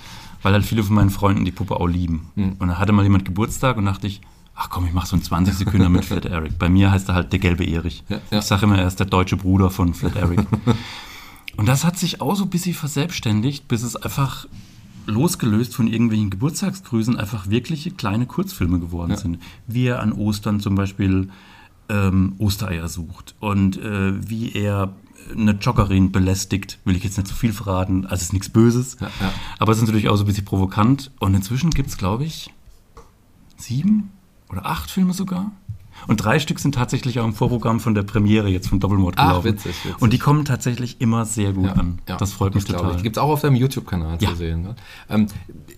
[0.43, 2.31] weil halt viele von meinen Freunden die Puppe auch lieben.
[2.37, 4.21] Und da hatte mal jemand Geburtstag und dachte ich,
[4.55, 6.59] ach komm, ich mache so einen 20 Sekunden mit Flat Eric.
[6.59, 8.05] Bei mir heißt er halt der gelbe Erich.
[8.09, 8.39] Ja, ja.
[8.39, 10.47] Ich sage immer, er ist der deutsche Bruder von Flat Eric.
[11.57, 14.47] und das hat sich auch so ein bisschen verselbstständigt, bis es einfach
[15.07, 19.39] losgelöst von irgendwelchen Geburtstagsgrüßen einfach wirkliche kleine Kurzfilme geworden sind.
[19.67, 21.29] Wie er an Ostern zum Beispiel
[21.91, 24.93] ähm, Ostereier sucht und äh, wie er
[25.37, 28.97] eine Joggerin belästigt, will ich jetzt nicht zu viel verraten, also es ist nichts Böses,
[29.01, 29.33] Ja, ja.
[29.59, 32.51] aber es ist natürlich auch so ein bisschen provokant und inzwischen gibt es, glaube ich,
[33.57, 34.11] sieben
[34.49, 35.53] oder acht Filme sogar.
[36.07, 39.29] Und drei Stück sind tatsächlich auch im Vorprogramm von der Premiere jetzt von Doppelmord Ach,
[39.29, 39.45] gelaufen.
[39.49, 40.01] witzig, witzig.
[40.01, 41.99] Und die kommen tatsächlich immer sehr gut an.
[42.07, 42.97] Das freut mich total.
[42.97, 43.03] Ich.
[43.03, 44.31] Gibt es auch auf deinem YouTube-Kanal Ja.
[44.31, 44.63] zu sehen.
[44.63, 44.77] Ne?
[45.11, 45.27] Ähm,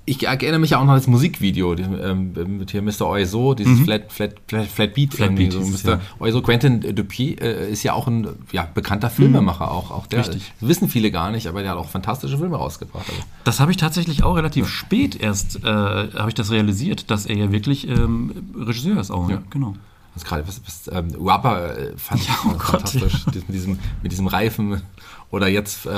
[0.04, 3.02] ich erinnere mich ja auch noch an das Musikvideo die, ähm, mit hier Mr.
[3.02, 5.12] Oizo, dieses Flat, Flat, Flat, Flat Beat.
[5.12, 5.16] Mhm.
[5.16, 5.60] Flat Beat so.
[5.60, 5.90] Mr.
[5.90, 6.00] ja.
[6.18, 9.70] Oizo, Quentin Dupieux äh, ist ja auch ein ja, bekannter Filmemacher.
[9.70, 10.24] Auch, auch der, Mhm.
[10.24, 10.52] Richtig.
[10.60, 13.08] Wissen viele gar nicht, aber der hat auch fantastische Filme rausgebracht.
[13.08, 13.22] Also.
[13.44, 17.36] Das habe ich tatsächlich auch relativ spät erst, äh, habe ich das realisiert, dass er
[17.36, 19.28] ja wirklich ähm, Regisseur ist auch.
[19.28, 19.42] Ja.
[19.50, 19.74] Genau.
[20.14, 23.26] Das gerade, was, was ähm, Rubber äh, fand ich oh auch Gott, fantastisch.
[23.26, 24.82] Mit, diesem, mit diesem Reifen.
[25.30, 25.90] Oder jetzt äh,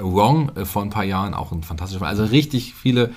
[0.00, 2.10] Wrong äh, vor ein paar Jahren auch ein fantastischer Film.
[2.10, 3.10] Also richtig viele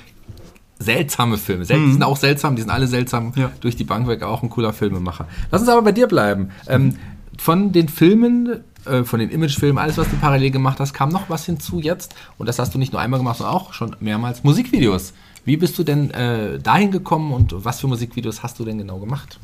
[0.82, 1.66] seltsame Filme.
[1.66, 3.34] Sel Die sind auch seltsam, die sind alle seltsam Mhm.
[3.36, 3.52] Ja.
[3.62, 5.28] durch die Bank weg, auch ein cooler Filmemacher.
[5.52, 6.50] Lass uns aber bei dir bleiben.
[6.68, 6.96] Ähm,
[7.38, 11.30] von den Filmen, äh, von den Imagefilmen, alles, was du parallel gemacht hast, kam noch
[11.30, 12.14] was hinzu jetzt.
[12.38, 14.44] Und das hast du nicht nur einmal gemacht, sondern auch schon mehrmals.
[14.44, 15.14] Musikvideos.
[15.46, 19.00] Wie bist du denn äh, dahin gekommen und was für Musikvideos hast du denn genau
[19.00, 19.40] gemacht?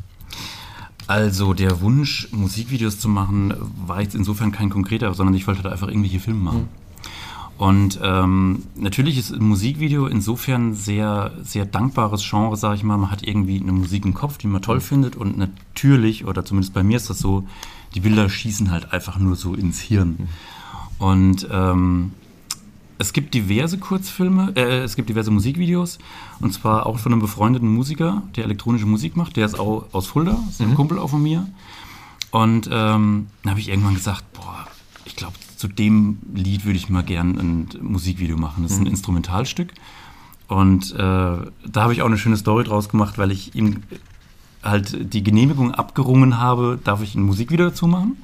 [1.07, 3.53] Also der Wunsch, Musikvideos zu machen,
[3.85, 6.69] war jetzt insofern kein konkreter, sondern ich wollte da einfach irgendwelche Filme machen.
[7.57, 12.97] Und ähm, natürlich ist ein Musikvideo insofern sehr, sehr dankbares Genre, sage ich mal.
[12.97, 16.75] Man hat irgendwie eine Musik im Kopf, die man toll findet und natürlich, oder zumindest
[16.75, 17.47] bei mir ist das so,
[17.95, 20.29] die Bilder schießen halt einfach nur so ins Hirn.
[20.99, 22.11] Und ähm,
[22.99, 25.97] es gibt diverse Kurzfilme, äh, es gibt diverse Musikvideos
[26.39, 29.35] und zwar auch von einem befreundeten Musiker, der elektronische Musik macht.
[29.35, 31.47] Der ist auch aus Fulda, ist ein Kumpel auch von mir.
[32.29, 34.67] Und ähm, dann habe ich irgendwann gesagt, boah,
[35.05, 38.63] ich glaube, zu dem Lied würde ich mal gern ein Musikvideo machen.
[38.63, 39.73] Das ist ein Instrumentalstück.
[40.47, 41.41] Und äh, da
[41.75, 43.81] habe ich auch eine schöne Story draus gemacht, weil ich ihm
[44.63, 48.17] halt die Genehmigung abgerungen habe, darf ich ein Musikvideo dazu machen.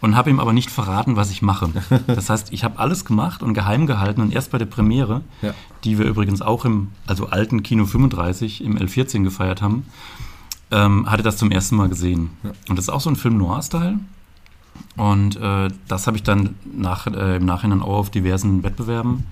[0.00, 1.70] Und habe ihm aber nicht verraten, was ich mache.
[2.08, 5.54] Das heißt, ich habe alles gemacht und geheim gehalten und erst bei der Premiere, Ja.
[5.84, 9.84] die wir übrigens auch im also alten Kino 35 im L14 gefeiert haben,
[10.72, 12.30] ähm, hatte das zum ersten Mal gesehen.
[12.68, 14.00] Und das ist auch so ein Film Noir-Style.
[14.96, 19.26] Und äh, das habe ich dann nach, äh, im Nachhinein auch auf diversen Wettbewerben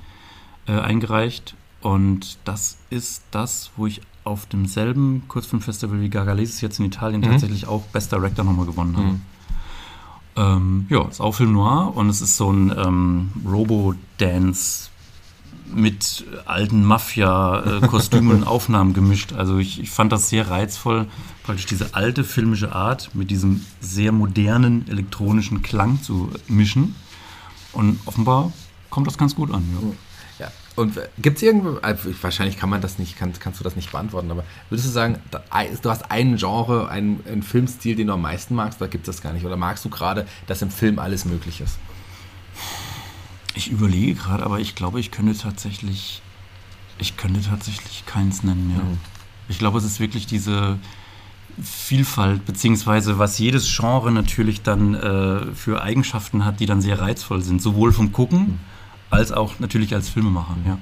[0.67, 1.55] äh, eingereicht.
[1.83, 7.67] Und das ist das, wo ich auf demselben Kurzfilmfestival wie Gargalesis jetzt in Italien tatsächlich
[7.67, 9.17] auch Best Director nochmal gewonnen habe.
[10.37, 14.90] Ähm, ja, ist auch Film Noir und es ist so ein ähm, Robo-Dance
[15.75, 19.33] mit alten Mafia-Kostümen und Aufnahmen gemischt.
[19.33, 21.07] Also ich, ich fand das sehr reizvoll,
[21.43, 26.95] praktisch diese alte filmische Art mit diesem sehr modernen elektronischen Klang zu mischen.
[27.73, 28.53] Und offenbar
[28.91, 29.65] kommt das ganz gut an.
[29.81, 30.47] Ja.
[30.47, 30.53] Ja.
[30.75, 33.93] Und gibt es irgendwo, also wahrscheinlich kann man das nicht, kann, kannst du das nicht
[33.93, 38.23] beantworten, aber würdest du sagen, du hast einen Genre, einen, einen Filmstil, den du am
[38.23, 39.45] meisten magst, oder gibt es das gar nicht?
[39.45, 41.79] Oder magst du gerade, dass im Film alles möglich ist?
[43.55, 46.23] Ich überlege gerade, aber ich glaube, ich könnte tatsächlich,
[46.99, 48.73] ich könnte tatsächlich keins nennen.
[48.77, 48.83] Ja.
[49.49, 50.79] Ich glaube, es ist wirklich diese
[51.63, 57.43] Vielfalt, beziehungsweise was jedes Genre natürlich dann äh, für Eigenschaften hat, die dann sehr reizvoll
[57.43, 58.61] sind, sowohl vom Gucken
[59.11, 60.57] als auch natürlich als Filmemacher.
[60.65, 60.79] Ja.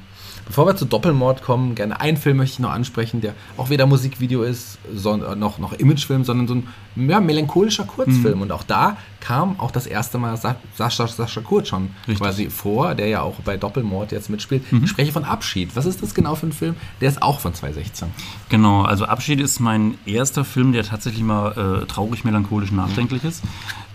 [0.48, 3.84] Bevor wir zu Doppelmord kommen, gerne einen Film möchte ich noch ansprechen, der auch weder
[3.84, 8.36] Musikvideo ist, sondern noch, noch Imagefilm, sondern so ein ja, melancholischer Kurzfilm.
[8.36, 8.42] Mhm.
[8.42, 12.18] Und auch da kam auch das erste Mal Sa Sascha, Sascha Kurz schon Richtig.
[12.18, 14.72] quasi vor, der ja auch bei Doppelmord jetzt mitspielt.
[14.72, 14.84] Mhm.
[14.84, 15.76] Ich spreche von Abschied.
[15.76, 16.76] Was ist das genau für ein Film?
[17.02, 18.08] Der ist auch von 2016.
[18.48, 23.44] Genau, also Abschied ist mein erster Film, der tatsächlich mal äh, traurig, melancholisch, nachdenklich ist.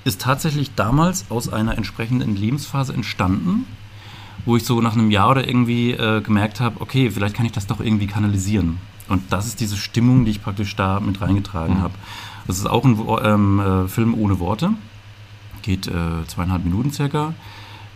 [0.05, 3.65] Ist tatsächlich damals aus einer entsprechenden Lebensphase entstanden
[4.45, 7.51] wo ich so nach einem Jahr oder irgendwie äh, gemerkt habe, okay, vielleicht kann ich
[7.51, 8.79] das doch irgendwie kanalisieren.
[9.09, 11.81] Und das ist diese Stimmung, die ich praktisch da mit reingetragen mhm.
[11.81, 11.93] habe.
[12.47, 14.71] Das ist auch ein ähm, äh, Film ohne Worte,
[15.61, 17.33] geht äh, zweieinhalb Minuten circa.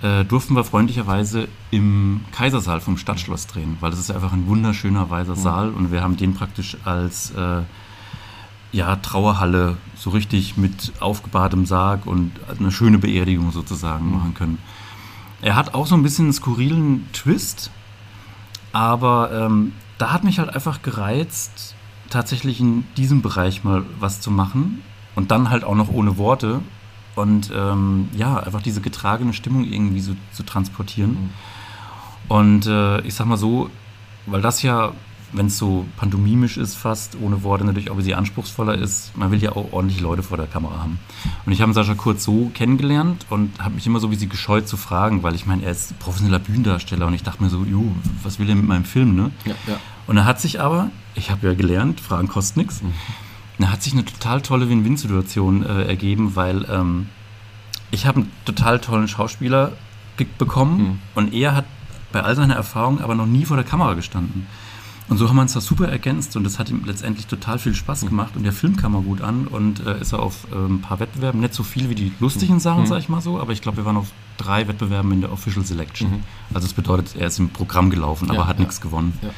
[0.01, 5.09] Äh, durften wir freundlicherweise im Kaisersaal vom Stadtschloss drehen, weil das ist einfach ein wunderschöner
[5.09, 5.39] weißer mhm.
[5.39, 7.63] Saal und wir haben den praktisch als äh,
[8.71, 14.11] ja, Trauerhalle so richtig mit aufgebahrdem Sarg und eine schöne Beerdigung sozusagen mhm.
[14.11, 14.57] machen können.
[15.41, 17.71] Er hat auch so ein bisschen einen skurrilen Twist,
[18.71, 21.75] aber ähm, da hat mich halt einfach gereizt,
[22.09, 24.81] tatsächlich in diesem Bereich mal was zu machen
[25.15, 26.61] und dann halt auch noch ohne Worte
[27.15, 31.11] und ähm, ja, einfach diese getragene Stimmung irgendwie so zu transportieren.
[31.11, 31.29] Mhm.
[32.29, 33.69] Und äh, ich sag mal so,
[34.25, 34.91] weil das ja
[35.33, 39.15] wenn es so pantomimisch ist, fast ohne Worte, natürlich auch ein bisschen anspruchsvoller ist.
[39.17, 40.99] Man will ja auch ordentlich Leute vor der Kamera haben.
[41.45, 44.67] Und ich habe Sascha Kurz so kennengelernt und habe mich immer so wie sie gescheut
[44.67, 47.91] zu fragen, weil ich meine, er ist professioneller Bühnendarsteller und ich dachte mir so, jo,
[48.23, 49.31] was will er mit meinem Film, ne?
[49.45, 49.79] Ja, ja.
[50.07, 52.93] Und er hat sich aber, ich habe ja gelernt, Fragen kosten nichts, mhm.
[53.59, 57.09] da hat sich eine total tolle Win-Win-Situation äh, ergeben, weil ähm,
[57.91, 59.73] ich habe einen total tollen Schauspieler
[60.37, 60.99] bekommen mhm.
[61.15, 61.65] und er hat
[62.11, 64.47] bei all seiner Erfahrung aber noch nie vor der Kamera gestanden.
[65.09, 67.73] Und so haben wir uns das super ergänzt und das hat ihm letztendlich total viel
[67.73, 68.09] Spaß mhm.
[68.09, 70.81] gemacht und der Film kam mal gut an und äh, ist er auf äh, ein
[70.81, 72.87] paar Wettbewerben, nicht so viel wie die lustigen Sachen, mhm.
[72.87, 75.65] sag ich mal so, aber ich glaube, wir waren auf drei Wettbewerben in der Official
[75.65, 76.11] Selection.
[76.11, 76.23] Mhm.
[76.53, 78.63] Also das bedeutet, er ist im Programm gelaufen, aber ja, hat ja.
[78.63, 79.17] nichts gewonnen.
[79.21, 79.29] Ja.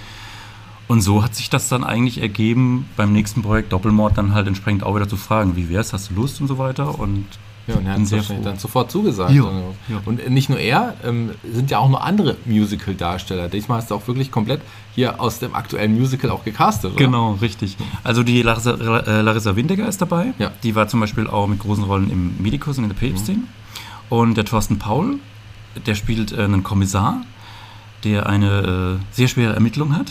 [0.87, 4.83] Und so hat sich das dann eigentlich ergeben, beim nächsten Projekt Doppelmord dann halt entsprechend
[4.83, 7.25] auch wieder zu fragen, wie wär's, hast du Lust und so weiter und
[7.69, 9.31] ja, und er hat sehr dann sofort zugesagt.
[9.31, 9.43] Ja,
[9.87, 10.01] ja.
[10.05, 13.49] Und nicht nur er, ähm, sind ja auch noch andere Musical-Darsteller.
[13.49, 14.61] Diesmal hast du auch wirklich komplett
[14.95, 17.05] hier aus dem aktuellen Musical auch gecastet, oder?
[17.05, 17.77] Genau, richtig.
[18.03, 20.33] Also die Larissa, äh, Larissa Windecker ist dabei.
[20.39, 20.51] Ja.
[20.63, 23.37] Die war zum Beispiel auch mit großen Rollen im Medikus und in der Päpstin.
[23.37, 23.47] Mhm.
[24.09, 25.19] Und der Thorsten Paul,
[25.85, 27.21] der spielt äh, einen Kommissar,
[28.03, 30.07] der eine äh, sehr schwere Ermittlung hat.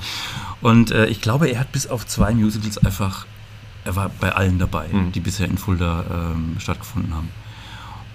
[0.60, 3.26] und äh, ich glaube, er hat bis auf zwei Musicals einfach
[3.84, 5.12] er war bei allen dabei, mhm.
[5.12, 7.28] die bisher in Fulda ähm, stattgefunden haben.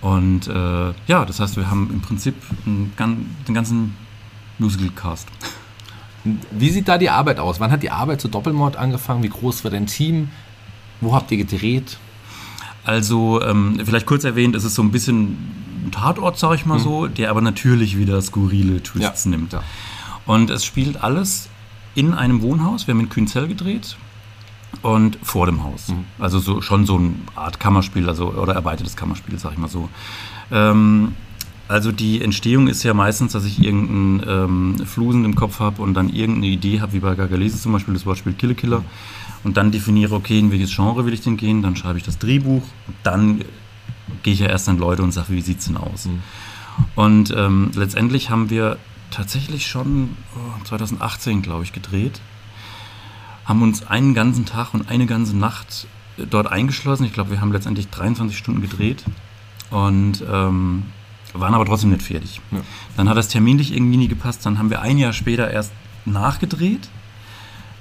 [0.01, 2.93] Und äh, ja, das heißt, wir haben im Prinzip einen,
[3.47, 3.95] den ganzen
[4.59, 5.27] Musical-Cast.
[6.51, 7.59] Wie sieht da die Arbeit aus?
[7.59, 9.23] Wann hat die Arbeit zu Doppelmord angefangen?
[9.23, 10.29] Wie groß war dein Team?
[11.01, 11.97] Wo habt ihr gedreht?
[12.83, 16.77] Also, ähm, vielleicht kurz erwähnt, es ist so ein bisschen ein Tatort, sag ich mal
[16.77, 16.83] mhm.
[16.83, 19.31] so, der aber natürlich wieder skurrile Twists ja.
[19.31, 19.53] nimmt.
[19.53, 19.63] Ja.
[20.25, 21.49] Und es spielt alles
[21.95, 22.87] in einem Wohnhaus.
[22.87, 23.97] Wir haben in Kühnzell gedreht
[24.81, 25.89] und vor dem Haus.
[25.89, 26.05] Mhm.
[26.19, 29.89] Also so, schon so eine Art Kammerspiel, also oder erweitertes Kammerspiel, sag ich mal so.
[30.51, 31.13] Ähm,
[31.67, 34.23] also die Entstehung ist ja meistens, dass ich irgendeinen
[34.79, 37.93] ähm, Flusen im Kopf habe und dann irgendeine Idee habe, wie bei Gagalese zum Beispiel,
[37.93, 38.83] das Wortspiel Kille Killer.
[39.43, 42.17] Und dann definiere, okay, in welches Genre will ich denn gehen, dann schreibe ich das
[42.17, 42.63] Drehbuch,
[43.03, 43.41] dann
[44.23, 46.05] gehe ich ja erst an Leute und sage, wie sieht es denn aus?
[46.05, 46.19] Mhm.
[46.95, 48.77] Und ähm, letztendlich haben wir
[49.11, 52.21] tatsächlich schon oh, 2018, glaube ich, gedreht
[53.45, 57.05] haben uns einen ganzen Tag und eine ganze Nacht äh, dort eingeschlossen.
[57.05, 59.03] Ich glaube, wir haben letztendlich 23 Stunden gedreht
[59.71, 60.83] und ähm,
[61.33, 62.41] waren aber trotzdem nicht fertig.
[62.51, 62.59] Ja.
[62.97, 64.45] Dann hat das terminlich irgendwie nie gepasst.
[64.45, 65.71] Dann haben wir ein Jahr später erst
[66.05, 66.89] nachgedreht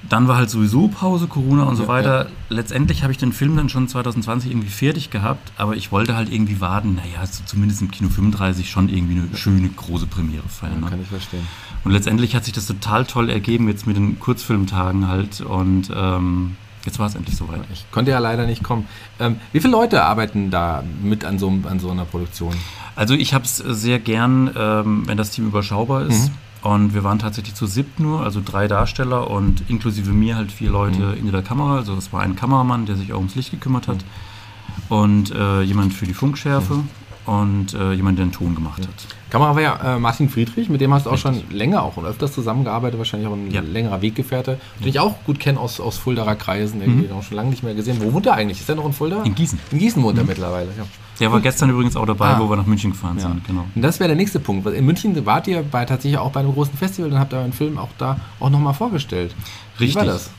[0.08, 2.24] dann war halt sowieso Pause, Corona und so ja, weiter.
[2.24, 2.30] Ja.
[2.50, 6.32] Letztendlich habe ich den Film dann schon 2020 irgendwie fertig gehabt, aber ich wollte halt
[6.32, 10.74] irgendwie warten, naja, zumindest im Kino 35 schon irgendwie eine schöne große Premiere feiern.
[10.74, 10.90] Ja, ne?
[10.90, 11.46] Kann ich verstehen.
[11.84, 16.56] Und letztendlich hat sich das total toll ergeben, jetzt mit den Kurzfilmtagen halt und ähm,
[16.86, 17.60] jetzt war es endlich soweit.
[17.72, 18.86] Ich konnte ja leider nicht kommen.
[19.20, 22.54] Ähm, wie viele Leute arbeiten da mit an so, an so einer Produktion?
[22.96, 26.30] Also ich habe es sehr gern, ähm, wenn das Team überschaubar ist.
[26.30, 30.50] Mhm und wir waren tatsächlich zu siebt nur, also drei Darsteller und inklusive mir halt
[30.50, 31.18] vier Leute mhm.
[31.18, 31.76] in der Kamera.
[31.76, 34.96] Also es war ein Kameramann, der sich auch ums Licht gekümmert hat mhm.
[34.96, 36.80] und äh, jemand für die Funkschärfe
[37.26, 39.13] und äh, jemand, der den Ton gemacht hat.
[39.34, 41.42] Kamera war ja äh, Martin Friedrich, mit dem hast du auch Richtig.
[41.42, 43.62] schon länger auch und öfters zusammengearbeitet, wahrscheinlich auch ein ja.
[43.62, 47.14] längerer Weggefährte, den ich auch gut kenne aus, aus Fuldaer Kreisen, irgendwie mhm.
[47.14, 47.96] auch schon lange nicht mehr gesehen.
[48.00, 48.60] Wo wohnt er eigentlich?
[48.60, 49.24] Ist er noch in Fulda?
[49.24, 49.58] In Gießen.
[49.72, 50.28] In Gießen wohnt er mhm.
[50.28, 50.84] mittlerweile, ja.
[51.18, 52.38] Der war gestern übrigens auch dabei, ah.
[52.38, 53.22] wo wir nach München gefahren ja.
[53.22, 53.44] sind.
[53.44, 53.64] Genau.
[53.74, 54.68] Und das wäre der nächste Punkt.
[54.68, 57.76] In München wart ihr bei, tatsächlich auch bei einem großen Festival und habt euren Film
[57.76, 59.34] auch da auch nochmal vorgestellt.
[59.80, 59.96] Richtig.
[59.96, 60.30] Wie war das?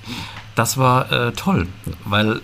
[0.56, 1.68] Das war äh, toll,
[2.06, 2.40] weil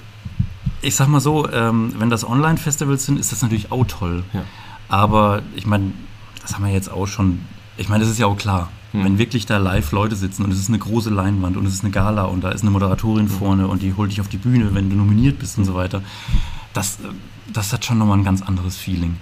[0.82, 4.24] ich sag mal so, ähm, wenn das Online-Festivals sind, ist das natürlich auch toll.
[4.34, 4.44] Ja.
[4.90, 5.94] Aber ich meine,
[6.42, 7.40] das haben wir jetzt auch schon.
[7.78, 8.70] Ich meine, das ist ja auch klar.
[8.92, 9.06] Hm.
[9.06, 11.84] Wenn wirklich da live Leute sitzen und es ist eine große Leinwand und es ist
[11.84, 13.34] eine Gala und da ist eine Moderatorin hm.
[13.34, 16.02] vorne und die holt dich auf die Bühne, wenn du nominiert bist und so weiter.
[16.74, 17.00] Das,
[17.52, 19.18] das hat schon nochmal ein ganz anderes Feeling.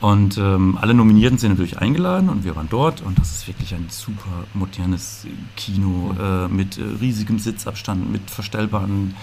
[0.00, 3.74] Und ähm, alle Nominierten sind natürlich eingeladen und wir waren dort und das ist wirklich
[3.74, 9.16] ein super modernes Kino äh, mit äh, riesigem Sitzabstand, mit verstellbaren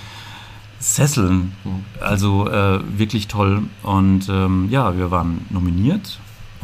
[0.80, 1.54] Sesseln.
[2.02, 3.63] Also äh, wirklich toll.
[3.84, 6.19] Und ähm, ja, wir waren nominiert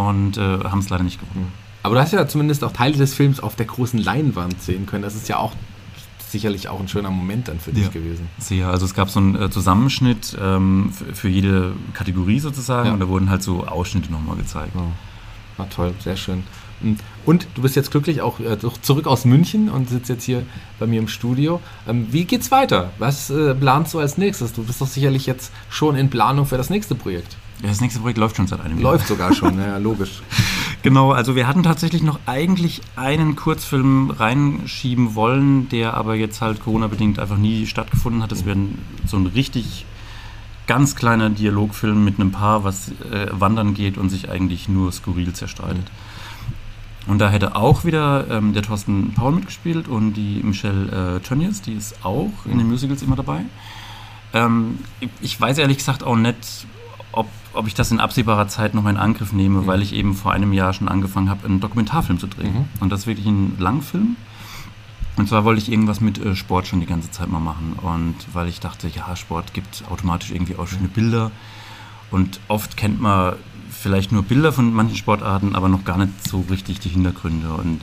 [0.10, 1.52] und äh, haben es leider nicht gewonnen.
[1.84, 5.04] Aber du hast ja zumindest auch Teile des Films auf der großen Leinwand sehen können.
[5.04, 5.54] Das ist ja auch
[6.32, 8.30] sicherlich auch ein schöner Moment dann für dich ja, gewesen.
[8.38, 12.94] Sehr, also es gab so einen äh, Zusammenschnitt ähm, für, jede Kategorie sozusagen ja.
[12.94, 14.74] und da wurden halt so Ausschnitte nochmal gezeigt.
[15.58, 16.44] War toll, sehr schön.
[16.82, 16.98] Hm.
[17.26, 20.44] Und du bist jetzt glücklich auch äh, zurück aus München und sitzt jetzt hier
[20.80, 21.62] bei mir im Studio.
[21.88, 22.92] Ähm, wie geht's weiter?
[22.98, 24.54] Was äh, planst du als nächstes?
[24.54, 27.38] Du bist doch sicherlich jetzt schon in Planung für das nächste Projekt.
[27.62, 28.94] Ja, das nächste Projekt läuft schon seit einem Jahr.
[28.94, 30.24] Läuft sogar schon, ja, logisch.
[30.82, 36.60] Genau, also wir hatten tatsächlich noch eigentlich einen Kurzfilm reinschieben wollen, der aber jetzt halt
[36.60, 38.32] Corona-bedingt einfach nie stattgefunden hat.
[38.32, 38.58] Das wäre
[39.06, 39.86] so ein richtig
[40.66, 45.34] ganz kleiner Dialogfilm mit einem Paar, was äh, wandern geht und sich eigentlich nur skurril
[45.34, 45.86] zerstreitet.
[47.08, 51.62] Und da hätte auch wieder ähm, der Thorsten Paul mitgespielt und die Michelle äh, Tönnies,
[51.62, 53.42] die ist auch in den Musicals immer dabei.
[54.34, 54.80] Ähm,
[55.20, 56.68] ich weiß ehrlich gesagt auch nicht,
[57.12, 59.68] ob, ob ich das in absehbarer Zeit noch in Angriff nehme, mhm.
[59.68, 62.54] weil ich eben vor einem Jahr schon angefangen habe, einen Dokumentarfilm zu drehen.
[62.54, 62.66] Mhm.
[62.80, 64.16] Und das ist wirklich ein Langfilm.
[65.18, 67.74] Und zwar wollte ich irgendwas mit äh, Sport schon die ganze Zeit mal machen.
[67.82, 71.32] Und weil ich dachte, ja, Sport gibt automatisch irgendwie auch schöne Bilder.
[72.12, 73.36] Und oft kennt man
[73.82, 77.52] vielleicht nur Bilder von manchen Sportarten, aber noch gar nicht so richtig die Hintergründe.
[77.54, 77.82] Und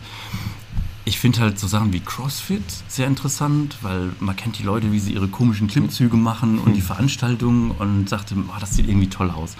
[1.04, 5.00] ich finde halt so Sachen wie CrossFit sehr interessant, weil man kennt die Leute, wie
[5.00, 9.30] sie ihre komischen Klimmzüge machen und die Veranstaltungen und sagte, oh, das sieht irgendwie toll
[9.30, 9.56] aus.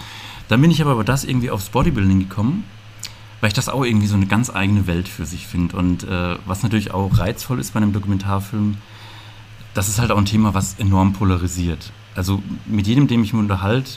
[0.49, 2.65] Dann bin ich aber über das irgendwie aufs Bodybuilding gekommen,
[3.41, 5.77] weil ich das auch irgendwie so eine ganz eigene Welt für sich finde.
[5.77, 8.77] Und äh, was natürlich auch reizvoll ist bei einem Dokumentarfilm,
[9.75, 11.93] das ist halt auch ein Thema, was enorm polarisiert.
[12.15, 13.93] Also mit jedem, dem ich mich unterhalte,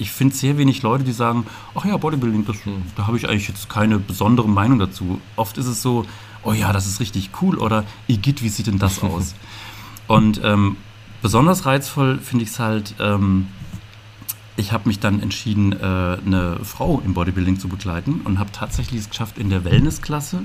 [0.00, 2.56] ich finde sehr wenig Leute, die sagen, ach ja, Bodybuilding, das,
[2.96, 5.20] da habe ich eigentlich jetzt keine besondere Meinung dazu.
[5.36, 6.06] Oft ist es so,
[6.42, 9.34] oh ja, das ist richtig cool oder Igitt, wie sieht denn das aus?
[10.06, 10.76] Und ähm,
[11.22, 13.48] besonders reizvoll finde ich es halt, ähm,
[14.56, 19.00] ich habe mich dann entschieden, äh, eine Frau im Bodybuilding zu begleiten und habe tatsächlich
[19.00, 20.42] es geschafft in der Wellnessklasse.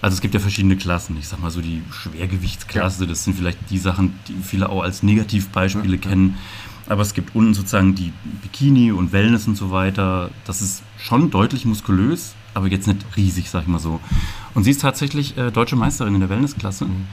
[0.00, 1.16] Also es gibt ja verschiedene Klassen.
[1.18, 5.02] Ich sag mal so die Schwergewichtsklasse, das sind vielleicht die Sachen, die viele auch als
[5.02, 6.36] Negativbeispiele ja, kennen.
[6.88, 10.30] Aber es gibt unten sozusagen die Bikini und Wellness und so weiter.
[10.46, 14.00] Das ist schon deutlich muskulös, aber jetzt nicht riesig, sag ich mal so.
[14.54, 16.86] Und sie ist tatsächlich äh, deutsche Meisterin in der Wellnessklasse.
[16.86, 17.06] Mhm.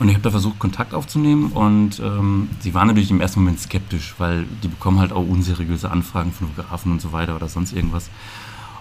[0.00, 3.60] Und ich habe da versucht, Kontakt aufzunehmen und ähm, sie war natürlich im ersten Moment
[3.60, 7.72] skeptisch, weil die bekommen halt auch unseriöse Anfragen von Fotografen und so weiter oder sonst
[7.72, 8.10] irgendwas.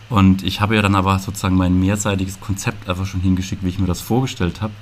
[0.10, 3.79] Und ich habe ja dann aber sozusagen mein mehrseitiges Konzept einfach schon hingeschickt, wie ich
[3.79, 4.73] mir das vorgestellt habe.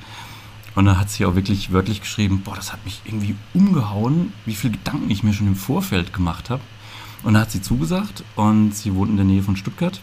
[0.76, 4.56] Und dann hat sie auch wirklich wörtlich geschrieben, boah, das hat mich irgendwie umgehauen, wie
[4.56, 6.62] viele Gedanken ich mir schon im Vorfeld gemacht habe.
[7.24, 10.02] Und da hat sie zugesagt und sie wohnt in der Nähe von Stuttgart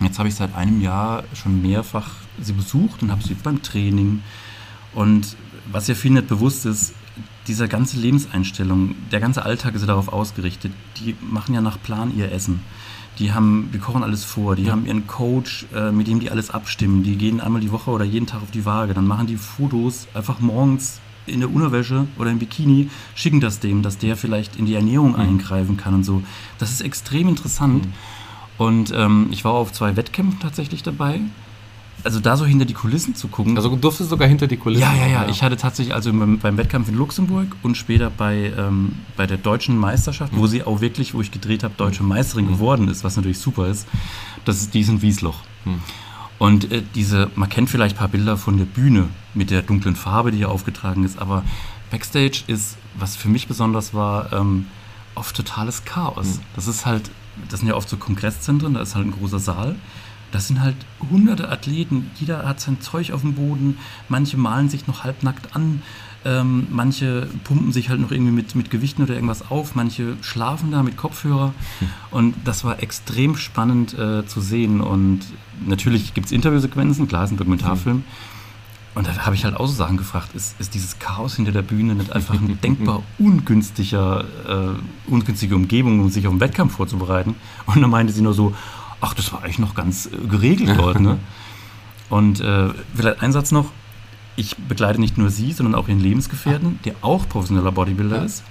[0.00, 4.22] Jetzt habe ich seit einem Jahr schon mehrfach sie besucht und habe sie beim Training.
[4.92, 5.36] Und
[5.70, 6.94] was ja vielen nicht bewusst ist,
[7.46, 10.72] diese ganze Lebenseinstellung, der ganze Alltag ist ja darauf ausgerichtet.
[10.98, 12.60] Die machen ja nach Plan ihr Essen.
[13.18, 16.50] Die haben, die kochen alles vor, die haben ihren Coach, äh, mit dem die alles
[16.50, 17.04] abstimmen.
[17.04, 18.92] Die gehen einmal die Woche oder jeden Tag auf die Waage.
[18.92, 23.82] Dann machen die Fotos einfach morgens in der Unterwäsche oder im Bikini, schicken das dem,
[23.82, 25.20] dass der vielleicht in die Ernährung mhm.
[25.20, 26.22] eingreifen kann und so.
[26.58, 27.86] Das ist extrem interessant.
[27.86, 27.92] Mhm.
[28.56, 31.20] Und ähm, ich war auf zwei Wettkämpfen tatsächlich dabei.
[32.02, 33.56] Also da so hinter die Kulissen zu gucken.
[33.56, 34.82] Also du durftest sogar hinter die Kulissen.
[34.82, 35.28] Ja, ja, ja.
[35.28, 39.38] Ich hatte tatsächlich also beim, beim Wettkampf in Luxemburg und später bei, ähm, bei der
[39.38, 40.38] deutschen Meisterschaft, mhm.
[40.38, 42.52] wo sie auch wirklich, wo ich gedreht habe, deutsche Meisterin mhm.
[42.52, 43.86] geworden ist, was natürlich super ist.
[44.44, 45.40] Das ist die ist in Wiesloch.
[45.64, 45.80] Mhm.
[46.38, 49.96] Und äh, diese, man kennt vielleicht ein paar Bilder von der Bühne mit der dunklen
[49.96, 51.42] Farbe, die hier aufgetragen ist, aber
[51.90, 54.66] Backstage ist, was für mich besonders war, ähm,
[55.14, 56.26] oft totales Chaos.
[56.26, 56.40] Mhm.
[56.56, 57.10] Das ist halt
[57.48, 59.76] das sind ja oft so Kongresszentren, da ist halt ein großer Saal.
[60.34, 60.74] Das sind halt
[61.12, 65.80] hunderte Athleten, jeder hat sein Zeug auf dem Boden, manche malen sich noch halbnackt an,
[66.24, 70.72] ähm, manche pumpen sich halt noch irgendwie mit, mit Gewichten oder irgendwas auf, manche schlafen
[70.72, 71.54] da mit Kopfhörer.
[71.78, 71.88] Hm.
[72.10, 74.80] Und das war extrem spannend äh, zu sehen.
[74.80, 75.20] Und
[75.64, 77.98] natürlich gibt es Interviewsequenzen, klar, ist ein Dokumentarfilm.
[77.98, 78.04] Hm.
[78.96, 81.62] Und da habe ich halt auch so Sachen gefragt, ist, ist dieses Chaos hinter der
[81.62, 87.36] Bühne nicht einfach eine denkbar ungünstiger, äh, ungünstige Umgebung, um sich auf einen Wettkampf vorzubereiten?
[87.66, 88.52] Und dann meinte sie nur so,
[89.04, 91.00] ach, das war eigentlich noch ganz äh, geregelt dort.
[91.00, 91.18] Ne?
[92.10, 93.70] Und äh, vielleicht ein Satz noch,
[94.36, 98.24] ich begleite nicht nur sie, sondern auch ihren Lebensgefährten, der auch professioneller Bodybuilder ja.
[98.24, 98.42] ist.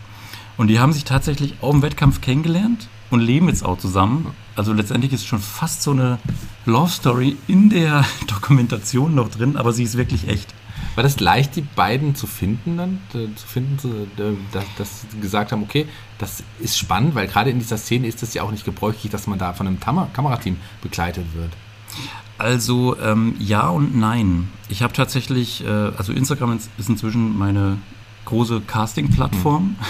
[0.58, 4.28] Und die haben sich tatsächlich auf dem Wettkampf kennengelernt und leben jetzt auch zusammen.
[4.56, 6.20] Also letztendlich ist es schon fast so eine
[6.66, 10.54] Love Story in der Dokumentation noch drin, aber sie ist wirklich echt.
[10.96, 13.00] War das leicht, die beiden zu finden dann?
[13.14, 15.88] Äh, Zu finden, zu- äh, dass, dass sie gesagt haben, okay,
[16.20, 19.28] das ist spannend, weil gerade in dieser Szene ist es ja auch nicht gebräuchlich, dass
[19.28, 21.52] man da von einem Tam Kamerateam begleitet wird.
[22.38, 24.50] Also ähm, ja und nein.
[24.70, 27.78] Ich habe tatsächlich, äh, also Instagram ist inzwischen meine
[28.26, 29.76] große Casting-Plattform.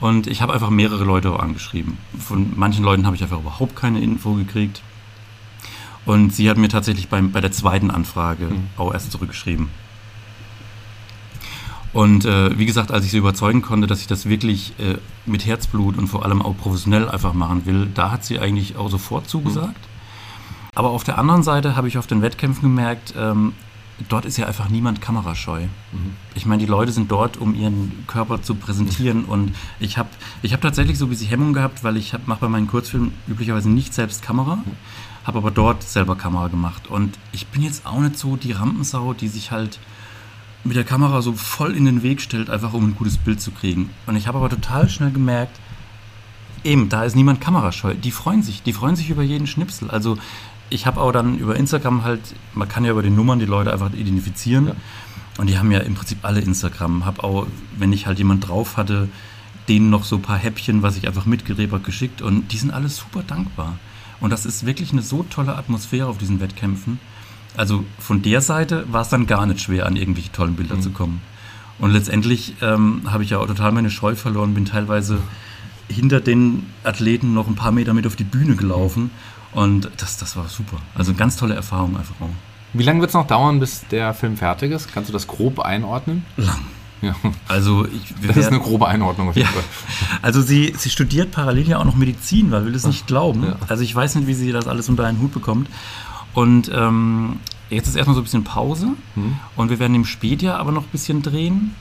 [0.00, 1.96] Und ich habe einfach mehrere Leute angeschrieben.
[2.18, 4.82] Von manchen Leuten habe ich einfach überhaupt keine Info gekriegt.
[6.04, 9.68] Und sie hat mir tatsächlich beim, bei der zweiten Anfrage auch erst zurückgeschrieben.
[11.92, 15.44] Und äh, wie gesagt, als ich sie überzeugen konnte, dass ich das wirklich äh, mit
[15.44, 19.28] Herzblut und vor allem auch professionell einfach machen will, da hat sie eigentlich auch sofort
[19.28, 19.88] zugesagt.
[20.74, 23.52] Aber auf der anderen Seite habe ich auf den Wettkämpfen gemerkt, ähm,
[24.08, 25.64] dort ist ja einfach niemand kamerascheu.
[26.34, 29.24] Ich meine, die Leute sind dort, um ihren Körper zu präsentieren.
[29.26, 30.08] Und ich habe
[30.40, 33.70] ich hab tatsächlich so ein bisschen Hemmung gehabt, weil ich mache bei meinen Kurzfilmen üblicherweise
[33.70, 34.58] nicht selbst Kamera,
[35.24, 36.88] habe aber dort selber Kamera gemacht.
[36.88, 39.78] Und ich bin jetzt auch nicht so die Rampensau, die sich halt
[40.64, 43.50] mit der Kamera so voll in den Weg stellt, einfach um ein gutes Bild zu
[43.50, 43.90] kriegen.
[44.06, 45.58] Und ich habe aber total schnell gemerkt,
[46.64, 47.94] eben, da ist niemand kamerascheu.
[47.94, 49.90] Die freuen sich, die freuen sich über jeden Schnipsel.
[49.90, 50.18] Also
[50.70, 52.20] ich habe auch dann über Instagram halt,
[52.54, 54.68] man kann ja über die Nummern die Leute einfach identifizieren.
[54.68, 54.74] Ja.
[55.38, 57.04] Und die haben ja im Prinzip alle Instagram.
[57.04, 57.46] Habe auch,
[57.76, 59.08] wenn ich halt jemand drauf hatte,
[59.68, 62.22] denen noch so ein paar Häppchen, was ich einfach mitgerebert geschickt.
[62.22, 63.78] Und die sind alle super dankbar.
[64.20, 67.00] Und das ist wirklich eine so tolle Atmosphäre auf diesen Wettkämpfen.
[67.56, 70.90] Also von der Seite war es dann gar nicht schwer, an irgendwelche tollen Bilder zu
[70.90, 71.20] kommen.
[71.78, 75.18] Und letztendlich ähm, habe ich ja auch total meine Scheu verloren, bin teilweise
[75.88, 79.10] hinter den Athleten noch ein paar Meter mit auf die Bühne gelaufen.
[79.52, 80.78] Und das, das war super.
[80.94, 82.30] Also eine ganz tolle Erfahrung einfach auch.
[82.72, 84.92] Wie lange wird es noch dauern, bis der Film fertig ist?
[84.94, 86.24] Kannst du das grob einordnen?
[86.38, 86.60] Lang.
[87.02, 87.16] Ja.
[87.48, 89.64] Also ich, Das ist eine grobe Einordnung auf jeden Ja, Fall.
[90.22, 93.42] also sie, sie studiert parallel ja auch noch Medizin, weil will es nicht glauben.
[93.44, 93.56] Ja.
[93.68, 95.68] Also ich weiß nicht, wie sie das alles unter einen Hut bekommt.
[96.34, 99.36] Und ähm, jetzt ist erstmal so ein bisschen Pause Hm.
[99.56, 101.74] und wir werden im Spätjahr aber noch ein bisschen drehen.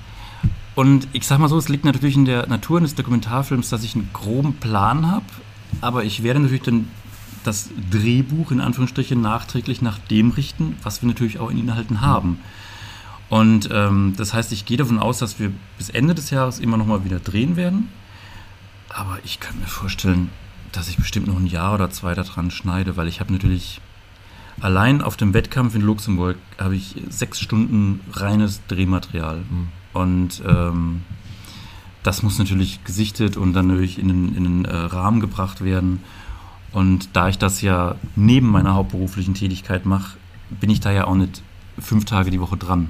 [0.76, 3.96] Und ich sag mal so, es liegt natürlich in der Natur eines Dokumentarfilms, dass ich
[3.96, 5.26] einen groben Plan habe,
[5.82, 6.88] aber ich werde natürlich dann
[7.44, 12.40] das Drehbuch in Anführungsstrichen nachträglich nach dem richten, was wir natürlich auch in Inhalten haben.
[13.30, 16.78] Und ähm, das heißt, ich gehe davon aus, dass wir bis Ende des Jahres immer
[16.78, 17.90] noch mal wieder drehen werden.
[18.90, 20.30] Aber ich kann mir vorstellen,
[20.72, 23.80] dass ich bestimmt noch ein Jahr oder zwei daran schneide, weil ich habe natürlich
[24.62, 29.42] allein auf dem Wettkampf in Luxemburg habe ich sechs Stunden reines Drehmaterial.
[29.94, 31.02] Und ähm,
[32.04, 36.02] das muss natürlich gesichtet und dann natürlich in den, in den äh, Rahmen gebracht werden.
[36.72, 40.18] Und da ich das ja neben meiner hauptberuflichen Tätigkeit mache,
[40.50, 41.42] bin ich da ja auch nicht
[41.80, 42.90] fünf Tage die Woche dran.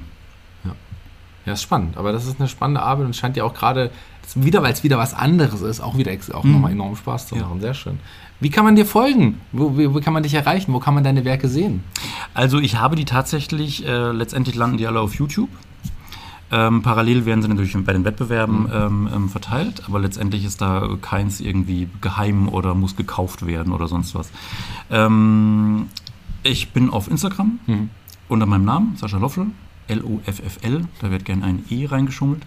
[1.44, 1.96] Ja, ist spannend.
[1.96, 3.90] Aber das ist eine spannende Arbeit und scheint ja auch gerade,
[4.36, 7.42] wieder weil es wieder was anderes ist, auch wieder auch nochmal enorm Spaß zu Ja.
[7.42, 7.60] machen.
[7.60, 7.98] Sehr schön.
[8.42, 9.40] Wie kann man dir folgen?
[9.52, 10.72] Wo, wie, wo kann man dich erreichen?
[10.72, 11.84] Wo kann man deine Werke sehen?
[12.34, 15.48] Also ich habe die tatsächlich, äh, letztendlich landen die alle auf YouTube.
[16.50, 20.88] Ähm, parallel werden sie natürlich bei den Wettbewerben ähm, ähm, verteilt, aber letztendlich ist da
[21.00, 24.32] keins irgendwie geheim oder muss gekauft werden oder sonst was.
[24.90, 25.86] Ähm,
[26.42, 27.60] ich bin auf Instagram
[28.28, 29.46] unter meinem Namen, Sascha Loffel,
[29.92, 32.42] L-O-F-F-L, da wird gern ein E reingeschummelt.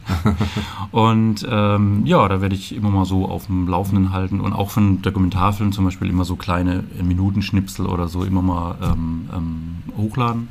[0.91, 4.69] und ähm, ja, da werde ich immer mal so auf dem Laufenden halten und auch
[4.71, 10.49] von Dokumentarfilmen zum Beispiel immer so kleine Minutenschnipsel oder so immer mal ähm, ähm, hochladen.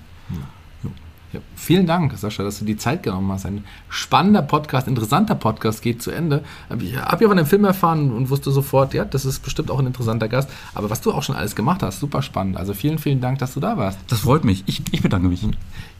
[1.35, 3.45] Ja, vielen Dank, Sascha, dass du die Zeit genommen hast.
[3.45, 6.45] Ein spannender Podcast, interessanter Podcast geht zu Ende.
[6.79, 9.81] Ich habe ja von dem Film erfahren und wusste sofort, ja, das ist bestimmt auch
[9.81, 10.49] ein interessanter Gast.
[10.75, 12.57] Aber was du auch schon alles gemacht hast, super spannend.
[12.57, 13.99] Also vielen, vielen Dank, dass du da warst.
[14.07, 14.63] Das freut mich.
[14.67, 15.45] Ich, ich bedanke mich.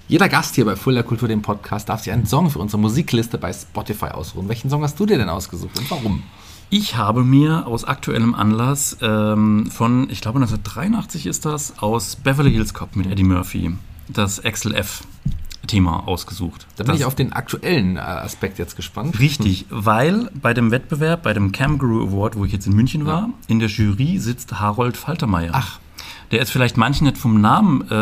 [0.07, 2.79] Jeder Gast hier bei Full der Kultur, dem Podcast, darf sich einen Song für unsere
[2.79, 4.49] Musikliste bei Spotify ausruhen.
[4.51, 6.23] Welchen Song hast du dir denn ausgesucht und warum?
[6.69, 12.53] Ich habe mir aus aktuellem Anlass ähm, von, ich glaube 1983 ist das, aus Beverly
[12.53, 13.73] Hills Cop mit Eddie Murphy
[14.09, 16.67] das XLF-Thema ausgesucht.
[16.77, 19.19] Da bin das, ich auf den aktuellen äh, Aspekt jetzt gespannt.
[19.19, 23.31] Richtig, weil bei dem Wettbewerb, bei dem Kangaroo Award, wo ich jetzt in München war,
[23.47, 25.53] in der Jury sitzt Harold Faltermeier.
[25.55, 25.79] Ach.
[26.31, 27.95] Der ist vielleicht manchen nicht vom Namen äh,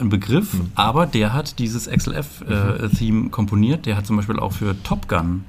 [0.00, 3.86] ein Begriff, aber der hat dieses XLF-Theme komponiert.
[3.86, 5.44] Der hat zum Beispiel auch für Top Gun,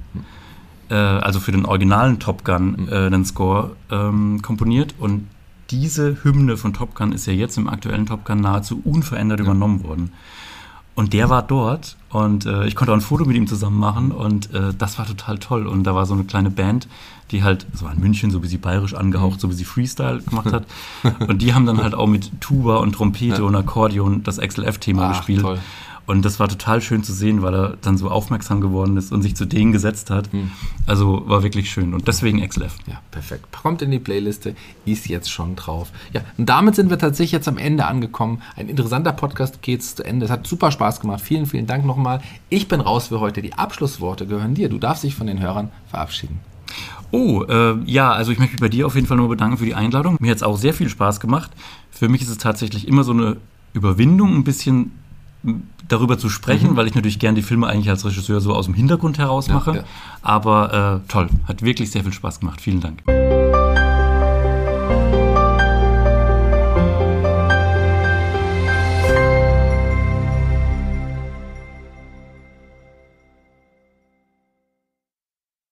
[0.90, 4.96] äh, also für den originalen Top Gun, äh, einen Score ähm, komponiert.
[4.98, 5.28] Und
[5.70, 9.84] diese Hymne von Top Gun ist ja jetzt im aktuellen Top Gun nahezu unverändert übernommen
[9.84, 10.12] worden.
[10.96, 14.12] Und der war dort und äh, ich konnte auch ein Foto mit ihm zusammen machen
[14.12, 15.66] und äh, das war total toll.
[15.68, 16.88] Und da war so eine kleine Band,
[17.32, 20.22] die halt, das war in München, so wie sie bayerisch angehaucht, so wie sie Freestyle
[20.22, 20.66] gemacht hat.
[21.30, 23.44] Und die haben dann halt auch mit Tuba und Trompete Ja.
[23.44, 25.42] und Akkordeon das XLF-Thema Ach, gespielt.
[25.42, 25.60] toll.
[26.08, 29.22] Und das war total schön zu sehen, weil er dann so aufmerksam geworden ist und
[29.22, 30.30] sich zu denen gesetzt hat.
[30.86, 31.94] Also war wirklich schön.
[31.94, 32.76] Und deswegen XLF.
[32.88, 33.46] Ja, perfekt.
[33.52, 35.92] Kommt in die Playliste, ist jetzt schon drauf.
[36.12, 38.42] Ja, und damit sind wir tatsächlich jetzt am Ende angekommen.
[38.56, 40.26] Ein interessanter Podcast geht's zu Ende.
[40.26, 41.22] Es hat super Spaß gemacht.
[41.22, 42.22] Vielen, vielen Dank nochmal.
[42.50, 43.42] Ich bin raus für heute.
[43.42, 44.70] Die Abschlussworte gehören dir.
[44.70, 46.40] Du darfst dich von den Hörern verabschieden.
[47.12, 49.66] Oh, äh, ja, also ich möchte mich bei dir auf jeden Fall nur bedanken für
[49.66, 50.18] die Einladung.
[50.20, 51.52] Mir hat es auch sehr viel Spaß gemacht.
[51.92, 53.38] Für mich ist es tatsächlich immer so eine
[53.74, 54.92] Überwindung, ein bisschen
[55.92, 58.74] darüber zu sprechen, weil ich natürlich gern die Filme eigentlich als Regisseur so aus dem
[58.74, 59.76] Hintergrund heraus Ja, mache.
[59.78, 59.84] ja.
[60.22, 62.62] Aber äh, toll, hat wirklich sehr viel Spaß gemacht.
[62.62, 63.02] Vielen Dank.